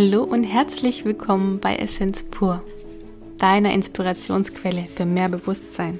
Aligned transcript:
Hallo 0.00 0.22
und 0.22 0.44
herzlich 0.44 1.04
willkommen 1.04 1.58
bei 1.58 1.74
Essenz 1.74 2.22
pur, 2.22 2.62
deiner 3.36 3.72
Inspirationsquelle 3.72 4.86
für 4.94 5.04
mehr 5.04 5.28
Bewusstsein. 5.28 5.98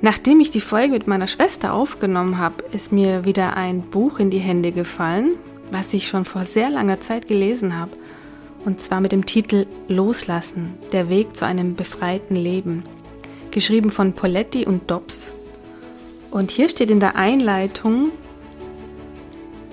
Nachdem 0.00 0.38
ich 0.38 0.52
die 0.52 0.60
Folge 0.60 0.92
mit 0.92 1.08
meiner 1.08 1.26
Schwester 1.26 1.74
aufgenommen 1.74 2.38
habe, 2.38 2.62
ist 2.70 2.92
mir 2.92 3.24
wieder 3.24 3.56
ein 3.56 3.80
Buch 3.80 4.20
in 4.20 4.30
die 4.30 4.38
Hände 4.38 4.70
gefallen, 4.70 5.32
was 5.72 5.92
ich 5.92 6.06
schon 6.06 6.24
vor 6.24 6.44
sehr 6.44 6.70
langer 6.70 7.00
Zeit 7.00 7.26
gelesen 7.26 7.76
habe, 7.76 7.90
und 8.64 8.80
zwar 8.80 9.00
mit 9.00 9.10
dem 9.10 9.26
Titel 9.26 9.66
Loslassen, 9.88 10.74
der 10.92 11.08
Weg 11.08 11.34
zu 11.34 11.46
einem 11.46 11.74
befreiten 11.74 12.36
Leben, 12.36 12.84
geschrieben 13.50 13.90
von 13.90 14.12
Poletti 14.12 14.66
und 14.66 14.88
Dobbs. 14.88 15.34
Und 16.30 16.52
hier 16.52 16.68
steht 16.68 16.92
in 16.92 17.00
der 17.00 17.16
Einleitung, 17.16 18.12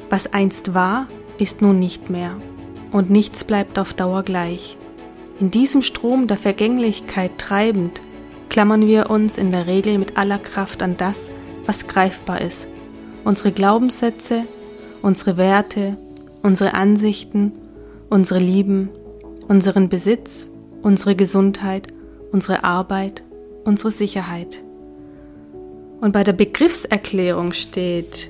was 0.09 0.33
einst 0.33 0.73
war, 0.73 1.05
ist 1.37 1.61
nun 1.61 1.79
nicht 1.79 2.09
mehr, 2.09 2.35
und 2.91 3.09
nichts 3.09 3.43
bleibt 3.43 3.79
auf 3.79 3.93
Dauer 3.93 4.23
gleich. 4.23 4.77
In 5.39 5.51
diesem 5.51 5.81
Strom 5.81 6.27
der 6.27 6.37
Vergänglichkeit 6.37 7.37
treibend, 7.37 8.01
klammern 8.49 8.87
wir 8.87 9.09
uns 9.09 9.37
in 9.37 9.51
der 9.51 9.67
Regel 9.67 9.97
mit 9.97 10.17
aller 10.17 10.37
Kraft 10.37 10.83
an 10.83 10.95
das, 10.97 11.29
was 11.65 11.87
greifbar 11.87 12.41
ist. 12.41 12.67
Unsere 13.23 13.51
Glaubenssätze, 13.51 14.43
unsere 15.01 15.37
Werte, 15.37 15.97
unsere 16.43 16.73
Ansichten, 16.73 17.53
unsere 18.09 18.39
Lieben, 18.39 18.89
unseren 19.47 19.89
Besitz, 19.89 20.51
unsere 20.81 21.15
Gesundheit, 21.15 21.87
unsere 22.31 22.63
Arbeit, 22.63 23.23
unsere 23.63 23.91
Sicherheit. 23.91 24.61
Und 25.99 26.11
bei 26.11 26.23
der 26.23 26.33
Begriffserklärung 26.33 27.53
steht, 27.53 28.29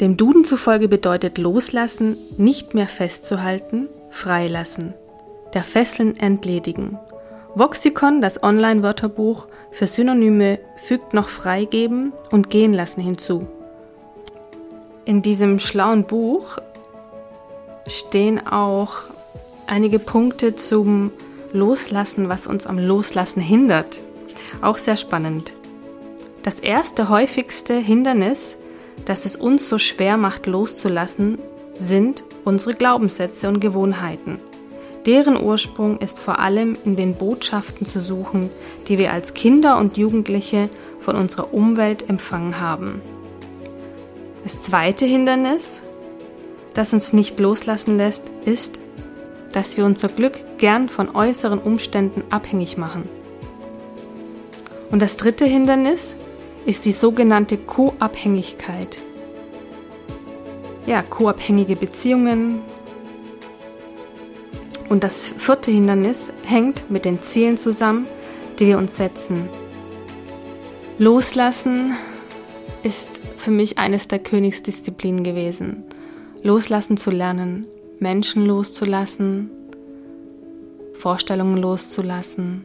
dem 0.00 0.16
Duden 0.16 0.44
zufolge 0.44 0.88
bedeutet 0.88 1.38
loslassen, 1.38 2.16
nicht 2.36 2.74
mehr 2.74 2.86
festzuhalten, 2.86 3.88
freilassen, 4.10 4.94
der 5.54 5.64
Fesseln 5.64 6.16
entledigen. 6.16 6.98
Voxicon, 7.54 8.20
das 8.20 8.42
Online-Wörterbuch 8.42 9.48
für 9.72 9.86
Synonyme, 9.86 10.60
fügt 10.76 11.14
noch 11.14 11.28
freigeben 11.28 12.12
und 12.30 12.50
gehen 12.50 12.72
lassen 12.72 13.00
hinzu. 13.00 13.48
In 15.04 15.22
diesem 15.22 15.58
schlauen 15.58 16.04
Buch 16.04 16.58
stehen 17.86 18.46
auch 18.46 19.04
einige 19.66 19.98
Punkte 19.98 20.54
zum 20.54 21.10
Loslassen, 21.52 22.28
was 22.28 22.46
uns 22.46 22.66
am 22.66 22.78
Loslassen 22.78 23.40
hindert. 23.40 23.98
Auch 24.60 24.78
sehr 24.78 24.96
spannend. 24.96 25.54
Das 26.42 26.60
erste 26.60 27.08
häufigste 27.08 27.74
Hindernis 27.74 28.56
das 29.04 29.24
es 29.24 29.36
uns 29.36 29.68
so 29.68 29.78
schwer 29.78 30.16
macht 30.16 30.46
loszulassen, 30.46 31.38
sind 31.78 32.24
unsere 32.44 32.74
Glaubenssätze 32.74 33.48
und 33.48 33.60
Gewohnheiten. 33.60 34.40
Deren 35.06 35.42
Ursprung 35.42 35.98
ist 35.98 36.18
vor 36.18 36.38
allem 36.38 36.76
in 36.84 36.96
den 36.96 37.14
Botschaften 37.14 37.86
zu 37.86 38.02
suchen, 38.02 38.50
die 38.88 38.98
wir 38.98 39.12
als 39.12 39.32
Kinder 39.32 39.78
und 39.78 39.96
Jugendliche 39.96 40.68
von 40.98 41.16
unserer 41.16 41.54
Umwelt 41.54 42.08
empfangen 42.08 42.60
haben. 42.60 43.00
Das 44.44 44.60
zweite 44.60 45.06
Hindernis, 45.06 45.82
das 46.74 46.92
uns 46.92 47.12
nicht 47.12 47.40
loslassen 47.40 47.96
lässt, 47.96 48.30
ist, 48.44 48.80
dass 49.52 49.76
wir 49.76 49.84
unser 49.84 50.08
Glück 50.08 50.58
gern 50.58 50.88
von 50.88 51.14
äußeren 51.14 51.58
Umständen 51.58 52.22
abhängig 52.30 52.76
machen. 52.76 53.04
Und 54.90 55.00
das 55.00 55.16
dritte 55.16 55.44
Hindernis 55.44 56.16
ist 56.68 56.84
die 56.84 56.92
sogenannte 56.92 57.56
Co-Abhängigkeit. 57.56 58.98
Ja, 60.84 61.00
co-abhängige 61.00 61.76
Beziehungen. 61.76 62.60
Und 64.90 65.02
das 65.02 65.32
vierte 65.38 65.70
Hindernis 65.70 66.30
hängt 66.44 66.90
mit 66.90 67.06
den 67.06 67.22
Zielen 67.22 67.56
zusammen, 67.56 68.06
die 68.58 68.66
wir 68.66 68.76
uns 68.76 68.98
setzen. 68.98 69.48
Loslassen 70.98 71.94
ist 72.82 73.08
für 73.38 73.50
mich 73.50 73.78
eines 73.78 74.06
der 74.08 74.18
Königsdisziplinen 74.18 75.24
gewesen. 75.24 75.84
Loslassen 76.42 76.98
zu 76.98 77.10
lernen, 77.10 77.64
Menschen 77.98 78.44
loszulassen, 78.44 79.48
Vorstellungen 80.92 81.56
loszulassen, 81.56 82.62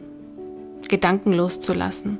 Gedanken 0.90 1.32
loszulassen. 1.32 2.18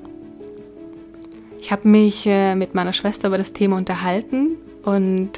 Ich 1.64 1.72
habe 1.72 1.88
mich 1.88 2.26
äh, 2.26 2.54
mit 2.54 2.74
meiner 2.74 2.92
Schwester 2.92 3.28
über 3.28 3.38
das 3.38 3.54
Thema 3.54 3.78
unterhalten 3.78 4.58
und 4.82 5.30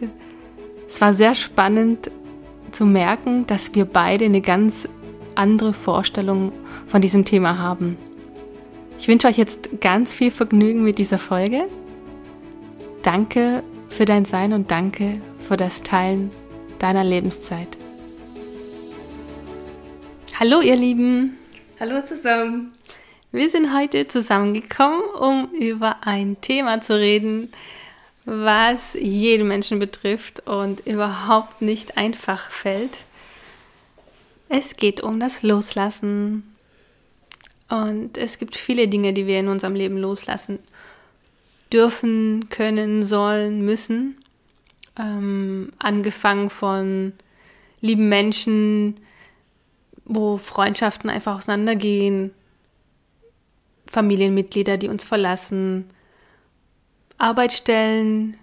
es 0.89 1.01
war 1.01 1.15
sehr 1.15 1.37
spannend 1.37 2.11
zu 2.73 2.85
merken, 2.85 3.47
dass 3.47 3.77
wir 3.77 3.85
beide 3.85 4.25
eine 4.25 4.41
ganz 4.41 4.89
andere 5.37 5.73
Vorstellung 5.73 6.51
von 6.89 7.01
diesem 7.01 7.25
Thema 7.25 7.59
haben. 7.59 7.97
Ich 8.99 9.07
wünsche 9.07 9.29
euch 9.29 9.39
jetzt 9.39 9.81
ganz 9.81 10.17
viel 10.17 10.33
Vergnügen 10.33 10.83
mit 10.83 10.99
dieser 10.99 11.21
Folge. 11.21 11.69
Danke 13.05 13.63
für 13.89 14.05
dein 14.05 14.25
Sein 14.25 14.53
und 14.53 14.73
danke 14.73 15.21
für 15.47 15.57
das 15.57 15.83
Teilen 15.83 16.31
deiner 16.81 17.05
Lebenszeit. 17.05 17.79
Hallo 20.41 20.61
ihr 20.61 20.75
Lieben. 20.75 21.39
Hallo 21.79 22.03
zusammen. 22.03 22.76
Wir 23.37 23.51
sind 23.51 23.77
heute 23.77 24.09
zusammengekommen, 24.09 25.03
um 25.21 25.51
über 25.53 25.97
ein 26.07 26.41
Thema 26.41 26.81
zu 26.81 26.99
reden, 26.99 27.53
was 28.25 28.95
jeden 28.95 29.47
Menschen 29.47 29.79
betrifft 29.79 30.49
und 30.49 30.87
überhaupt 30.87 31.61
nicht 31.61 31.99
einfach 31.99 32.51
fällt. 32.51 33.01
Es 34.49 34.77
geht 34.77 35.03
um 35.03 35.21
das 35.21 35.43
Loslassen. 35.43 36.57
Und 37.69 38.17
es 38.17 38.39
gibt 38.39 38.57
viele 38.57 38.89
Dinge, 38.89 39.13
die 39.13 39.27
wir 39.27 39.39
in 39.39 39.49
unserem 39.49 39.75
Leben 39.75 39.99
loslassen 39.99 40.59
dürfen, 41.71 42.49
können, 42.49 43.05
sollen, 43.05 43.67
müssen. 43.67 44.17
Ähm, 44.99 45.75
angefangen 45.79 46.49
von 46.49 47.13
lieben 47.83 48.09
Menschen, 48.09 48.97
wo 50.07 50.39
Freundschaften 50.39 51.11
einfach 51.11 51.37
auseinandergehen, 51.37 52.31
Familienmitglieder, 53.87 54.77
die 54.77 54.89
uns 54.89 55.05
verlassen, 55.05 55.91
Arbeitsstellen, 57.19 58.37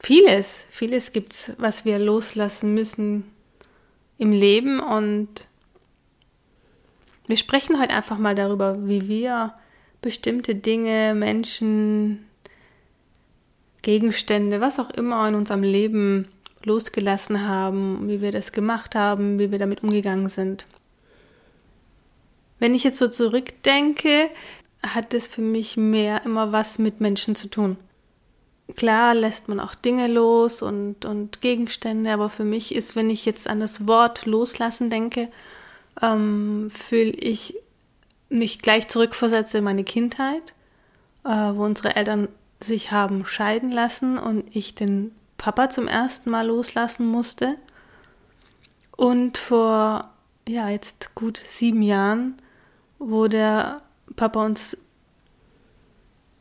vieles, 0.00 0.64
vieles 0.70 1.12
gibt 1.12 1.32
es, 1.32 1.52
was 1.58 1.84
wir 1.84 1.98
loslassen 1.98 2.74
müssen 2.74 3.24
im 4.18 4.32
Leben 4.32 4.80
und 4.80 5.46
wir 7.26 7.36
sprechen 7.36 7.80
heute 7.80 7.94
einfach 7.94 8.18
mal 8.18 8.34
darüber, 8.34 8.88
wie 8.88 9.08
wir 9.08 9.54
bestimmte 10.00 10.54
Dinge, 10.54 11.14
Menschen, 11.14 12.26
Gegenstände, 13.82 14.60
was 14.60 14.78
auch 14.78 14.90
immer 14.90 15.28
in 15.28 15.34
unserem 15.34 15.62
Leben 15.62 16.28
losgelassen 16.64 17.46
haben, 17.46 18.08
wie 18.08 18.20
wir 18.20 18.32
das 18.32 18.52
gemacht 18.52 18.94
haben, 18.94 19.38
wie 19.38 19.50
wir 19.50 19.58
damit 19.58 19.82
umgegangen 19.82 20.28
sind. 20.28 20.66
Wenn 22.62 22.76
ich 22.76 22.84
jetzt 22.84 23.00
so 23.00 23.08
zurückdenke, 23.08 24.30
hat 24.86 25.14
es 25.14 25.26
für 25.26 25.42
mich 25.42 25.76
mehr 25.76 26.24
immer 26.24 26.52
was 26.52 26.78
mit 26.78 27.00
Menschen 27.00 27.34
zu 27.34 27.48
tun. 27.48 27.76
Klar 28.76 29.16
lässt 29.16 29.48
man 29.48 29.58
auch 29.58 29.74
Dinge 29.74 30.06
los 30.06 30.62
und, 30.62 31.04
und 31.04 31.40
Gegenstände, 31.40 32.12
aber 32.12 32.30
für 32.30 32.44
mich 32.44 32.72
ist, 32.72 32.94
wenn 32.94 33.10
ich 33.10 33.24
jetzt 33.24 33.48
an 33.48 33.58
das 33.58 33.88
Wort 33.88 34.26
loslassen 34.26 34.90
denke, 34.90 35.28
ähm, 36.00 36.70
fühle 36.70 37.10
ich 37.10 37.56
mich 38.28 38.60
gleich 38.60 38.86
zurückversetzt 38.86 39.56
in 39.56 39.64
meine 39.64 39.82
Kindheit, 39.82 40.54
äh, 41.24 41.30
wo 41.30 41.64
unsere 41.64 41.96
Eltern 41.96 42.28
sich 42.60 42.92
haben 42.92 43.26
scheiden 43.26 43.70
lassen 43.72 44.18
und 44.18 44.44
ich 44.54 44.76
den 44.76 45.10
Papa 45.36 45.68
zum 45.68 45.88
ersten 45.88 46.30
Mal 46.30 46.46
loslassen 46.46 47.08
musste. 47.08 47.56
Und 48.96 49.36
vor, 49.36 50.10
ja, 50.46 50.68
jetzt 50.68 51.16
gut 51.16 51.38
sieben 51.38 51.82
Jahren 51.82 52.36
wo 53.02 53.26
der 53.26 53.82
Papa 54.16 54.44
uns 54.44 54.76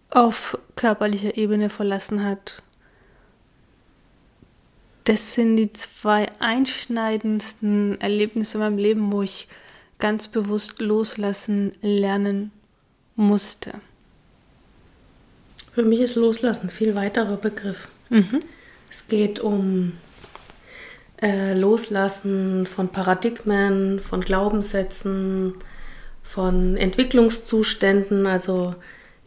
auf 0.10 0.58
körperlicher 0.76 1.38
Ebene 1.38 1.70
verlassen 1.70 2.24
hat. 2.24 2.62
Das 5.06 5.34
sind 5.34 5.58
die 5.58 5.72
zwei 5.72 6.32
einschneidendsten 6.40 8.00
Erlebnisse 8.00 8.58
in 8.58 8.64
meinem 8.64 8.78
Leben, 8.78 9.12
wo 9.12 9.24
ich 9.24 9.48
ganz 10.00 10.28
bewusst 10.28 10.80
loslassen 10.80 11.72
lernen 11.82 12.52
musste. 13.16 13.74
Für 15.74 15.84
mich 15.84 16.02
ist 16.02 16.16
Loslassen 16.16 16.68
ein 16.68 16.70
viel 16.70 16.96
weiterer 16.96 17.38
Begriff. 17.38 17.88
Mhm. 18.10 18.42
Es 18.90 19.08
geht 19.08 19.40
um 19.40 19.94
äh, 21.22 21.58
Loslassen 21.58 22.66
von 22.66 22.90
Paradigmen, 22.90 24.02
von 24.02 24.22
Glaubenssätzen, 24.22 25.56
von 26.32 26.78
Entwicklungszuständen, 26.78 28.26
also 28.26 28.74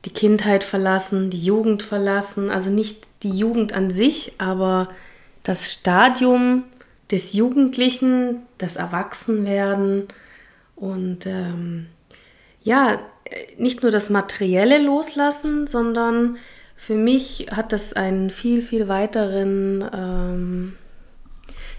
die 0.07 0.11
Kindheit 0.11 0.65
verlassen, 0.65 1.29
die 1.29 1.45
Jugend 1.45 1.83
verlassen, 1.83 2.49
also 2.49 2.71
nicht 2.71 3.07
die 3.23 3.31
Jugend 3.31 3.75
an 3.75 3.91
sich, 3.91 4.33
aber 4.39 4.89
das 5.43 5.71
Stadium 5.71 6.63
des 7.11 7.35
Jugendlichen, 7.35 8.47
das 8.57 8.77
Erwachsenwerden 8.77 10.09
und 10.77 11.27
ähm, 11.27 11.89
ja, 12.63 12.99
nicht 13.59 13.83
nur 13.83 13.91
das 13.91 14.09
materielle 14.09 14.79
Loslassen, 14.79 15.67
sondern 15.67 16.39
für 16.75 16.95
mich 16.95 17.49
hat 17.51 17.73
das 17.73 17.93
einen 17.93 18.31
viel, 18.31 18.63
viel 18.63 18.89
weiteren 18.89 19.85
ähm, 19.93 20.77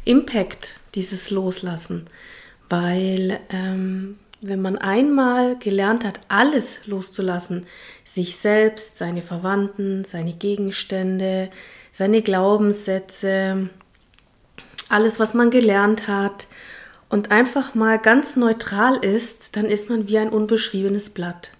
Impact, 0.03 0.75
dieses 0.93 1.31
Loslassen, 1.31 2.05
weil 2.69 3.39
ähm, 3.49 4.17
wenn 4.41 4.61
man 4.61 4.77
einmal 4.77 5.57
gelernt 5.57 6.03
hat, 6.03 6.19
alles 6.27 6.79
loszulassen, 6.85 7.65
sich 8.03 8.37
selbst, 8.37 8.97
seine 8.97 9.21
Verwandten, 9.21 10.05
seine 10.05 10.33
Gegenstände, 10.33 11.49
seine 11.91 12.21
Glaubenssätze, 12.21 13.69
alles, 14.89 15.19
was 15.19 15.33
man 15.33 15.49
gelernt 15.49 16.07
hat 16.07 16.47
und 17.09 17.31
einfach 17.31 17.75
mal 17.75 17.97
ganz 17.97 18.35
neutral 18.35 18.97
ist, 18.97 19.55
dann 19.55 19.65
ist 19.65 19.89
man 19.89 20.07
wie 20.07 20.17
ein 20.17 20.29
unbeschriebenes 20.29 21.09
Blatt. 21.09 21.51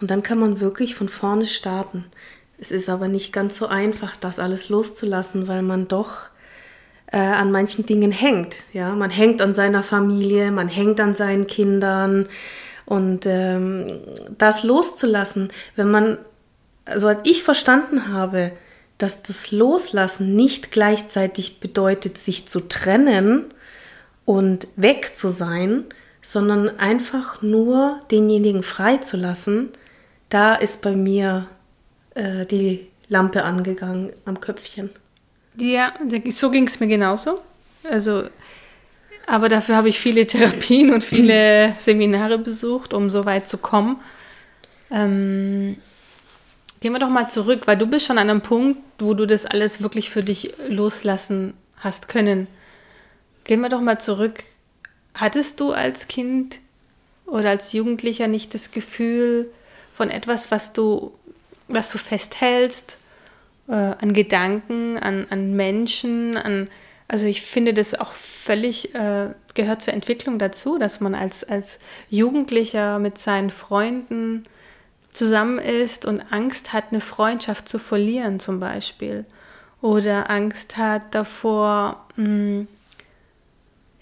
Und 0.00 0.10
dann 0.10 0.22
kann 0.22 0.38
man 0.38 0.60
wirklich 0.60 0.94
von 0.94 1.08
vorne 1.08 1.46
starten. 1.46 2.06
Es 2.58 2.70
ist 2.70 2.88
aber 2.88 3.08
nicht 3.08 3.32
ganz 3.32 3.58
so 3.58 3.66
einfach, 3.66 4.16
das 4.16 4.38
alles 4.38 4.68
loszulassen, 4.68 5.48
weil 5.48 5.62
man 5.62 5.88
doch 5.88 6.29
äh, 7.12 7.18
an 7.18 7.50
manchen 7.50 7.86
Dingen 7.86 8.12
hängt. 8.12 8.56
Ja, 8.72 8.94
man 8.94 9.10
hängt 9.10 9.42
an 9.42 9.54
seiner 9.54 9.82
Familie, 9.82 10.50
man 10.50 10.68
hängt 10.68 11.00
an 11.00 11.14
seinen 11.14 11.46
Kindern 11.46 12.28
und 12.86 13.26
ähm, 13.26 14.00
das 14.38 14.64
loszulassen, 14.64 15.52
wenn 15.76 15.90
man, 15.90 16.18
also 16.84 17.08
als 17.08 17.20
ich 17.24 17.42
verstanden 17.42 18.12
habe, 18.12 18.52
dass 18.98 19.22
das 19.22 19.50
Loslassen 19.50 20.36
nicht 20.36 20.70
gleichzeitig 20.70 21.60
bedeutet, 21.60 22.18
sich 22.18 22.48
zu 22.48 22.60
trennen 22.60 23.46
und 24.24 24.68
weg 24.76 25.16
zu 25.16 25.30
sein, 25.30 25.84
sondern 26.22 26.78
einfach 26.78 27.42
nur 27.42 28.00
denjenigen 28.10 28.62
freizulassen, 28.62 29.70
da 30.28 30.54
ist 30.54 30.82
bei 30.82 30.92
mir 30.92 31.46
äh, 32.14 32.44
die 32.44 32.88
Lampe 33.08 33.44
angegangen 33.44 34.12
am 34.24 34.40
Köpfchen. 34.40 34.90
Ja, 35.56 35.94
so 36.30 36.50
ging 36.50 36.66
es 36.66 36.80
mir 36.80 36.86
genauso. 36.86 37.40
Also, 37.90 38.24
aber 39.26 39.48
dafür 39.48 39.76
habe 39.76 39.88
ich 39.88 39.98
viele 39.98 40.26
Therapien 40.26 40.92
und 40.92 41.04
viele 41.04 41.74
Seminare 41.78 42.38
besucht, 42.38 42.94
um 42.94 43.10
so 43.10 43.24
weit 43.24 43.48
zu 43.48 43.58
kommen. 43.58 44.00
Ähm, 44.90 45.76
Gehen 46.80 46.92
wir 46.94 46.98
doch 46.98 47.10
mal 47.10 47.28
zurück, 47.28 47.66
weil 47.66 47.76
du 47.76 47.86
bist 47.86 48.06
schon 48.06 48.16
an 48.16 48.30
einem 48.30 48.40
Punkt, 48.40 48.80
wo 48.98 49.12
du 49.12 49.26
das 49.26 49.44
alles 49.44 49.82
wirklich 49.82 50.08
für 50.08 50.22
dich 50.22 50.54
loslassen 50.66 51.52
hast 51.76 52.08
können. 52.08 52.48
Gehen 53.44 53.60
wir 53.60 53.68
doch 53.68 53.82
mal 53.82 54.00
zurück. 54.00 54.44
Hattest 55.12 55.60
du 55.60 55.72
als 55.72 56.08
Kind 56.08 56.60
oder 57.26 57.50
als 57.50 57.74
Jugendlicher 57.74 58.28
nicht 58.28 58.54
das 58.54 58.70
Gefühl 58.70 59.50
von 59.94 60.10
etwas, 60.10 60.50
was 60.50 60.72
du, 60.72 61.12
was 61.68 61.92
du 61.92 61.98
festhältst, 61.98 62.96
äh, 63.70 63.94
an 64.00 64.12
Gedanken, 64.12 64.98
an, 64.98 65.26
an 65.30 65.54
Menschen, 65.54 66.36
an, 66.36 66.68
also 67.08 67.26
ich 67.26 67.42
finde 67.42 67.72
das 67.72 67.94
auch 67.94 68.12
völlig 68.12 68.94
äh, 68.94 69.28
gehört 69.54 69.82
zur 69.82 69.94
Entwicklung 69.94 70.38
dazu, 70.38 70.78
dass 70.78 71.00
man 71.00 71.14
als, 71.14 71.44
als 71.44 71.78
Jugendlicher 72.08 72.98
mit 72.98 73.18
seinen 73.18 73.50
Freunden 73.50 74.44
zusammen 75.12 75.58
ist 75.58 76.04
und 76.04 76.20
Angst 76.32 76.72
hat, 76.72 76.86
eine 76.90 77.00
Freundschaft 77.00 77.68
zu 77.68 77.78
verlieren 77.78 78.40
zum 78.40 78.60
Beispiel. 78.60 79.24
Oder 79.80 80.30
Angst 80.30 80.76
hat 80.76 81.14
davor, 81.14 82.06
mh, 82.16 82.24
hm, 82.26 82.68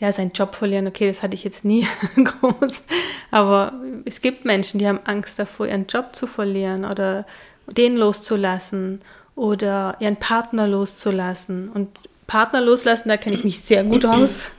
ja, 0.00 0.12
seinen 0.12 0.32
Job 0.32 0.55
verlieren. 0.55 0.87
Okay, 0.87 1.06
das 1.06 1.23
hatte 1.23 1.35
ich 1.35 1.44
jetzt 1.44 1.64
nie 1.64 1.87
groß. 2.17 2.82
Aber 3.31 3.73
es 4.05 4.21
gibt 4.21 4.44
Menschen, 4.44 4.79
die 4.79 4.87
haben 4.87 5.00
Angst 5.05 5.38
davor, 5.38 5.67
ihren 5.67 5.87
Job 5.87 6.14
zu 6.14 6.26
verlieren 6.26 6.85
oder 6.85 7.26
den 7.67 7.97
loszulassen 7.97 9.00
oder 9.38 9.96
ihren 10.00 10.17
Partner 10.17 10.67
loszulassen. 10.67 11.69
Und 11.69 11.88
Partner 12.26 12.61
loslassen, 12.61 13.08
da 13.08 13.17
kenne 13.17 13.37
ich 13.37 13.44
mich 13.44 13.61
sehr 13.61 13.85
gut 13.85 14.05
aus. 14.05 14.50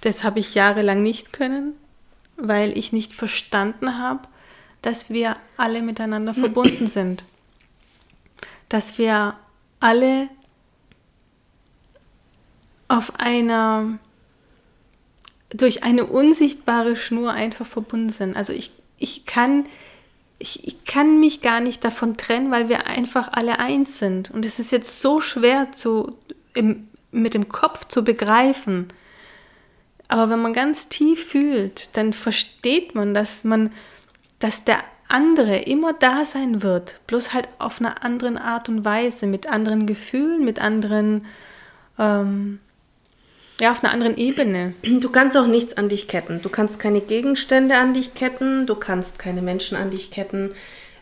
Das 0.00 0.24
habe 0.24 0.40
ich 0.40 0.54
jahrelang 0.54 1.02
nicht 1.02 1.32
können, 1.32 1.72
weil 2.36 2.76
ich 2.76 2.92
nicht 2.92 3.12
verstanden 3.12 3.96
habe, 3.98 4.28
dass 4.82 5.08
wir 5.08 5.36
alle 5.56 5.80
miteinander 5.80 6.34
verbunden 6.34 6.86
sind. 6.88 7.24
Dass 8.68 8.98
wir 8.98 9.34
alle 9.80 10.28
auf 12.88 13.18
einer, 13.18 13.98
durch 15.50 15.84
eine 15.84 16.04
unsichtbare 16.06 16.96
Schnur 16.96 17.30
einfach 17.32 17.66
verbunden 17.66 18.10
sind. 18.10 18.36
Also 18.36 18.52
ich, 18.52 18.72
ich 18.98 19.26
kann, 19.26 19.64
ich, 20.38 20.66
ich 20.66 20.84
kann 20.84 21.20
mich 21.20 21.40
gar 21.40 21.60
nicht 21.60 21.84
davon 21.84 22.16
trennen, 22.16 22.50
weil 22.50 22.68
wir 22.68 22.86
einfach 22.86 23.28
alle 23.32 23.58
eins 23.58 23.98
sind. 23.98 24.30
Und 24.30 24.44
es 24.44 24.58
ist 24.58 24.72
jetzt 24.72 25.00
so 25.00 25.20
schwer 25.20 25.72
zu, 25.72 26.16
im, 26.54 26.88
mit 27.10 27.34
dem 27.34 27.48
Kopf 27.48 27.86
zu 27.86 28.04
begreifen. 28.04 28.88
Aber 30.08 30.30
wenn 30.30 30.42
man 30.42 30.52
ganz 30.52 30.88
tief 30.88 31.28
fühlt, 31.28 31.96
dann 31.96 32.12
versteht 32.12 32.94
man, 32.94 33.14
dass 33.14 33.44
man 33.44 33.70
dass 34.44 34.62
der 34.62 34.84
andere 35.08 35.56
immer 35.56 35.94
da 35.94 36.26
sein 36.26 36.62
wird, 36.62 37.00
bloß 37.06 37.32
halt 37.32 37.48
auf 37.58 37.80
einer 37.80 38.04
anderen 38.04 38.36
Art 38.36 38.68
und 38.68 38.84
Weise, 38.84 39.26
mit 39.26 39.46
anderen 39.46 39.86
Gefühlen, 39.86 40.44
mit 40.44 40.60
anderen, 40.60 41.24
ähm, 41.98 42.60
ja, 43.60 43.72
auf 43.72 43.84
einer 43.84 43.92
anderen 43.92 44.16
Ebene. 44.16 44.74
Du 44.82 45.10
kannst 45.10 45.36
auch 45.36 45.46
nichts 45.46 45.76
an 45.76 45.88
dich 45.88 46.08
ketten. 46.08 46.40
Du 46.42 46.48
kannst 46.48 46.78
keine 46.78 47.00
Gegenstände 47.00 47.76
an 47.76 47.94
dich 47.94 48.14
ketten, 48.14 48.66
du 48.66 48.74
kannst 48.74 49.18
keine 49.18 49.42
Menschen 49.42 49.76
an 49.76 49.90
dich 49.90 50.10
ketten. 50.10 50.54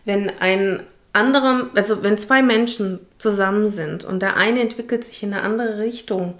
Wenn 0.04 0.30
ein 0.40 0.82
anderer, 1.12 1.70
also 1.74 2.02
wenn 2.02 2.18
zwei 2.18 2.42
Menschen 2.42 3.00
zusammen 3.18 3.70
sind 3.70 4.04
und 4.04 4.20
der 4.20 4.36
eine 4.36 4.60
entwickelt 4.60 5.04
sich 5.04 5.22
in 5.22 5.32
eine 5.32 5.42
andere 5.42 5.78
Richtung, 5.78 6.34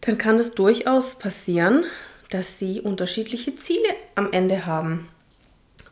dann 0.00 0.18
kann 0.18 0.36
es 0.36 0.54
durchaus 0.54 1.16
passieren, 1.16 1.84
dass 2.30 2.58
sie 2.58 2.80
unterschiedliche 2.80 3.56
Ziele 3.56 3.88
am 4.14 4.32
Ende 4.32 4.66
haben. 4.66 5.08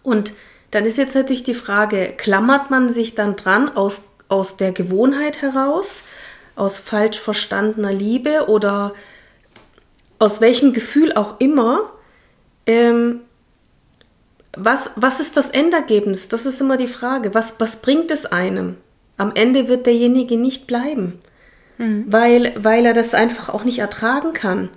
Und 0.02 0.32
dann 0.70 0.86
ist 0.86 0.98
jetzt 0.98 1.14
natürlich 1.14 1.44
die 1.44 1.54
Frage, 1.54 2.14
klammert 2.16 2.70
man 2.70 2.88
sich 2.88 3.14
dann 3.14 3.36
dran 3.36 3.68
aus, 3.68 4.02
aus 4.28 4.56
der 4.56 4.72
Gewohnheit 4.72 5.42
heraus, 5.42 6.02
aus 6.58 6.78
falsch 6.78 7.18
verstandener 7.18 7.92
Liebe 7.92 8.48
oder 8.48 8.94
aus 10.18 10.40
welchem 10.40 10.72
Gefühl 10.72 11.12
auch 11.14 11.40
immer? 11.40 11.92
Ähm, 12.66 13.20
was, 14.56 14.90
was 14.96 15.20
ist 15.20 15.36
das 15.36 15.50
Endergebnis? 15.50 16.28
Das 16.28 16.46
ist 16.46 16.60
immer 16.60 16.76
die 16.76 16.88
Frage. 16.88 17.34
Was, 17.34 17.54
was 17.58 17.76
bringt 17.76 18.10
es 18.10 18.26
einem? 18.26 18.76
Am 19.16 19.32
Ende 19.34 19.68
wird 19.68 19.86
derjenige 19.86 20.36
nicht 20.36 20.66
bleiben, 20.66 21.18
mhm. 21.76 22.04
weil, 22.08 22.52
weil 22.56 22.86
er 22.86 22.94
das 22.94 23.14
einfach 23.14 23.48
auch 23.48 23.64
nicht 23.64 23.78
ertragen 23.78 24.32
kann. 24.32 24.68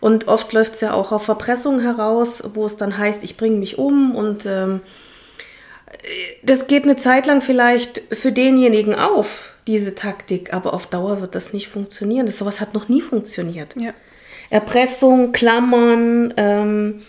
Und 0.00 0.28
oft 0.28 0.52
läuft 0.52 0.74
es 0.74 0.80
ja 0.80 0.92
auch 0.92 1.12
auf 1.12 1.24
Verpressung 1.24 1.80
heraus, 1.80 2.42
wo 2.54 2.66
es 2.66 2.76
dann 2.76 2.96
heißt, 2.96 3.24
ich 3.24 3.36
bringe 3.36 3.56
mich 3.56 3.78
um 3.78 4.14
und 4.14 4.46
ähm, 4.46 4.80
das 6.42 6.66
geht 6.66 6.84
eine 6.84 6.96
Zeit 6.96 7.26
lang 7.26 7.40
vielleicht 7.40 8.02
für 8.14 8.32
denjenigen 8.32 8.94
auf, 8.94 9.54
diese 9.66 9.94
Taktik, 9.94 10.54
aber 10.54 10.74
auf 10.74 10.86
Dauer 10.86 11.20
wird 11.20 11.34
das 11.34 11.52
nicht 11.52 11.68
funktionieren. 11.68 12.26
Das 12.26 12.38
sowas 12.38 12.60
hat 12.60 12.74
noch 12.74 12.88
nie 12.88 13.00
funktioniert. 13.00 13.74
Ja. 13.80 13.92
Erpressung, 14.50 15.32
Klammern, 15.32 16.32
ähm, 16.36 17.02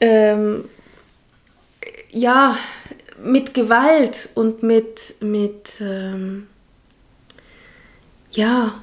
ähm, 0.00 0.68
ja, 2.10 2.56
mit 3.22 3.54
Gewalt 3.54 4.28
und 4.34 4.62
mit, 4.62 5.14
mit 5.20 5.80
ähm, 5.80 6.46
ja, 8.30 8.82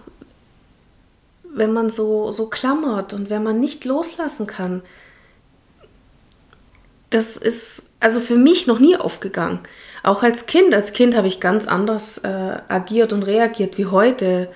wenn 1.53 1.73
man 1.73 1.89
so, 1.89 2.31
so 2.31 2.47
klammert 2.47 3.13
und 3.13 3.29
wenn 3.29 3.43
man 3.43 3.59
nicht 3.59 3.85
loslassen 3.85 4.47
kann, 4.47 4.81
das 7.09 7.35
ist 7.35 7.83
also 7.99 8.19
für 8.19 8.37
mich 8.37 8.67
noch 8.67 8.79
nie 8.79 8.95
aufgegangen. 8.95 9.59
Auch 10.03 10.23
als 10.23 10.45
Kind, 10.45 10.73
als 10.73 10.93
Kind 10.93 11.15
habe 11.15 11.27
ich 11.27 11.39
ganz 11.39 11.67
anders 11.67 12.17
äh, 12.19 12.57
agiert 12.67 13.13
und 13.13 13.23
reagiert 13.23 13.77
wie 13.77 13.85
heute. 13.85 14.49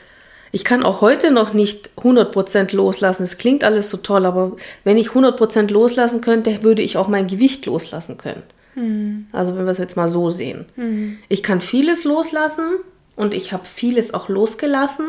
Ich 0.52 0.64
kann 0.64 0.84
auch 0.84 1.02
heute 1.02 1.32
noch 1.32 1.54
nicht 1.54 1.92
100% 1.98 2.76
loslassen. 2.76 3.24
Es 3.24 3.38
klingt 3.38 3.64
alles 3.64 3.90
so 3.90 3.98
toll, 3.98 4.26
aber 4.26 4.54
wenn 4.84 4.98
ich 4.98 5.10
100% 5.10 5.72
loslassen 5.72 6.22
könnte, 6.22 6.64
würde 6.64 6.82
ich 6.82 6.98
auch 6.98 7.08
mein 7.08 7.28
Gewicht 7.28 7.66
loslassen 7.66 8.18
können. 8.18 8.44
Mhm. 8.76 9.28
Also 9.32 9.56
wenn 9.56 9.66
wir 9.66 9.72
es 9.72 9.78
jetzt 9.78 9.98
mal 9.98 10.08
so 10.08 10.32
sehen. 10.32 10.66
Mhm. 10.76 11.18
Ich 11.30 11.44
kann 11.44 11.62
vieles 11.62 12.04
loslassen 12.04 12.78
und 13.16 13.34
ich 13.34 13.54
habe 13.54 13.66
vieles 13.66 14.14
auch 14.14 14.30
losgelassen. 14.30 15.06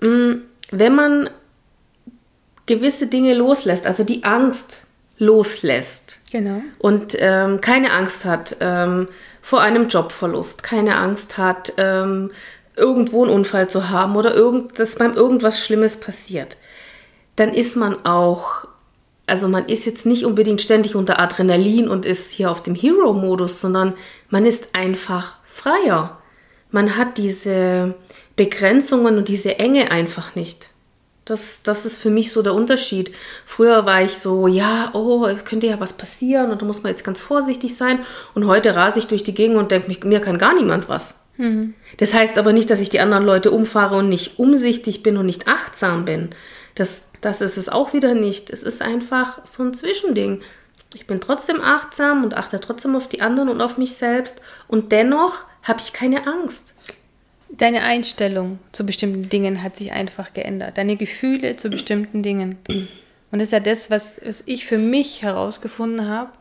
Mm, 0.00 0.42
wenn 0.70 0.94
man 0.94 1.30
gewisse 2.66 3.06
Dinge 3.06 3.34
loslässt, 3.34 3.86
also 3.86 4.04
die 4.04 4.24
Angst 4.24 4.86
loslässt 5.22 6.16
genau. 6.32 6.62
und 6.78 7.16
ähm, 7.18 7.60
keine 7.60 7.92
Angst 7.92 8.24
hat 8.24 8.56
ähm, 8.60 9.06
vor 9.40 9.60
einem 9.60 9.88
Jobverlust, 9.88 10.64
keine 10.64 10.96
Angst 10.96 11.38
hat, 11.38 11.74
ähm, 11.76 12.32
irgendwo 12.76 13.22
einen 13.22 13.32
Unfall 13.32 13.70
zu 13.70 13.88
haben 13.88 14.16
oder 14.16 14.34
irgend, 14.34 14.78
dass 14.80 14.96
beim 14.96 15.14
irgendwas 15.14 15.64
Schlimmes 15.64 15.98
passiert, 15.98 16.56
dann 17.36 17.54
ist 17.54 17.76
man 17.76 18.04
auch, 18.04 18.66
also 19.26 19.46
man 19.46 19.66
ist 19.66 19.86
jetzt 19.86 20.06
nicht 20.06 20.26
unbedingt 20.26 20.60
ständig 20.60 20.96
unter 20.96 21.20
Adrenalin 21.20 21.88
und 21.88 22.04
ist 22.04 22.32
hier 22.32 22.50
auf 22.50 22.62
dem 22.62 22.74
Hero-Modus, 22.74 23.60
sondern 23.60 23.94
man 24.28 24.44
ist 24.44 24.70
einfach 24.72 25.36
freier. 25.46 26.18
Man 26.70 26.96
hat 26.96 27.18
diese 27.18 27.94
Begrenzungen 28.34 29.18
und 29.18 29.28
diese 29.28 29.58
Enge 29.58 29.92
einfach 29.92 30.34
nicht. 30.34 30.71
Das, 31.24 31.60
das 31.62 31.86
ist 31.86 31.98
für 31.98 32.10
mich 32.10 32.32
so 32.32 32.42
der 32.42 32.54
Unterschied. 32.54 33.12
Früher 33.46 33.86
war 33.86 34.02
ich 34.02 34.18
so, 34.18 34.48
ja, 34.48 34.90
oh, 34.92 35.24
es 35.26 35.44
könnte 35.44 35.68
ja 35.68 35.78
was 35.78 35.92
passieren 35.92 36.50
und 36.50 36.60
da 36.60 36.66
muss 36.66 36.82
man 36.82 36.90
jetzt 36.90 37.04
ganz 37.04 37.20
vorsichtig 37.20 37.76
sein. 37.76 38.00
Und 38.34 38.46
heute 38.46 38.74
rase 38.74 38.98
ich 38.98 39.06
durch 39.06 39.22
die 39.22 39.34
Gegend 39.34 39.56
und 39.56 39.70
denke, 39.70 40.06
mir 40.06 40.20
kann 40.20 40.38
gar 40.38 40.54
niemand 40.54 40.88
was. 40.88 41.14
Mhm. 41.36 41.74
Das 41.98 42.12
heißt 42.12 42.38
aber 42.38 42.52
nicht, 42.52 42.70
dass 42.70 42.80
ich 42.80 42.90
die 42.90 43.00
anderen 43.00 43.24
Leute 43.24 43.52
umfahre 43.52 43.96
und 43.96 44.08
nicht 44.08 44.38
umsichtig 44.38 45.02
bin 45.02 45.16
und 45.16 45.26
nicht 45.26 45.46
achtsam 45.46 46.04
bin. 46.04 46.30
Das, 46.74 47.02
das 47.20 47.40
ist 47.40 47.56
es 47.56 47.68
auch 47.68 47.92
wieder 47.92 48.14
nicht. 48.14 48.50
Es 48.50 48.64
ist 48.64 48.82
einfach 48.82 49.46
so 49.46 49.62
ein 49.62 49.74
Zwischending. 49.74 50.40
Ich 50.94 51.06
bin 51.06 51.20
trotzdem 51.20 51.60
achtsam 51.60 52.24
und 52.24 52.34
achte 52.34 52.60
trotzdem 52.60 52.96
auf 52.96 53.08
die 53.08 53.20
anderen 53.20 53.48
und 53.48 53.60
auf 53.60 53.78
mich 53.78 53.94
selbst. 53.94 54.42
Und 54.68 54.92
dennoch 54.92 55.44
habe 55.62 55.80
ich 55.80 55.92
keine 55.92 56.26
Angst. 56.26 56.71
Deine 57.54 57.82
Einstellung 57.82 58.58
zu 58.72 58.84
bestimmten 58.84 59.28
Dingen 59.28 59.62
hat 59.62 59.76
sich 59.76 59.92
einfach 59.92 60.32
geändert. 60.32 60.78
Deine 60.78 60.96
Gefühle 60.96 61.56
zu 61.56 61.68
bestimmten 61.68 62.22
Dingen. 62.22 62.56
Und 63.30 63.38
das 63.38 63.48
ist 63.48 63.52
ja 63.52 63.60
das, 63.60 63.90
was, 63.90 64.18
was 64.24 64.42
ich 64.46 64.64
für 64.64 64.78
mich 64.78 65.22
herausgefunden 65.22 66.08
habe, 66.08 66.32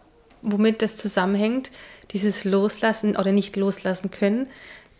womit 0.41 0.81
das 0.81 0.95
zusammenhängt, 0.95 1.69
dieses 2.11 2.45
Loslassen 2.45 3.15
oder 3.17 3.31
nicht 3.31 3.55
loslassen 3.55 4.09
können, 4.11 4.47